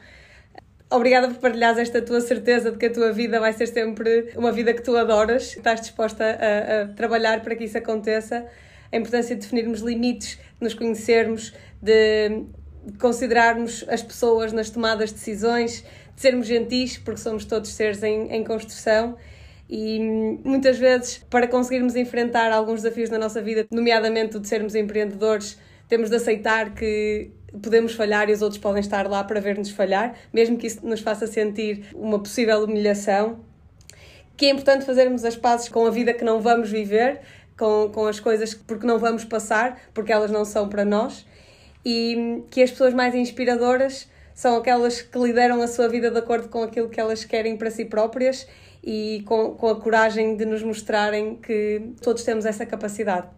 [0.92, 4.52] Obrigada por partilhares esta tua certeza de que a tua vida vai ser sempre uma
[4.52, 8.46] vida que tu adoras, estás disposta a, a trabalhar para que isso aconteça.
[8.92, 12.44] A importância de definirmos limites, de nos conhecermos, de
[13.00, 15.82] considerarmos as pessoas nas tomadas de decisões,
[16.14, 19.16] de sermos gentis, porque somos todos seres em, em construção.
[19.70, 19.98] E
[20.44, 25.58] muitas vezes, para conseguirmos enfrentar alguns desafios na nossa vida, nomeadamente o de sermos empreendedores,
[25.88, 27.30] temos de aceitar que
[27.60, 31.00] podemos falhar e os outros podem estar lá para ver-nos falhar, mesmo que isso nos
[31.00, 33.40] faça sentir uma possível humilhação.
[34.36, 37.20] Que é importante fazermos as pazes com a vida que não vamos viver,
[37.58, 41.26] com, com as coisas porque não vamos passar, porque elas não são para nós,
[41.84, 46.48] e que as pessoas mais inspiradoras são aquelas que lideram a sua vida de acordo
[46.48, 48.46] com aquilo que elas querem para si próprias
[48.82, 53.28] e com, com a coragem de nos mostrarem que todos temos essa capacidade.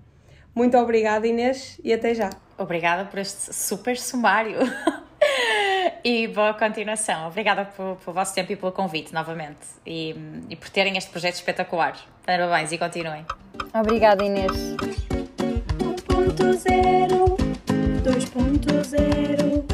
[0.55, 4.59] Muito obrigada, Inês, e até já obrigada por este super sumário.
[6.05, 7.27] e boa continuação.
[7.29, 10.15] Obrigada pelo, vosso tempo e pelo convite novamente e,
[10.49, 11.97] e por terem este projeto espetacular.
[12.25, 13.25] Parabéns e continuem.
[13.73, 14.51] Obrigada, Inês.
[14.53, 17.37] 1.0
[18.05, 19.65] 2.0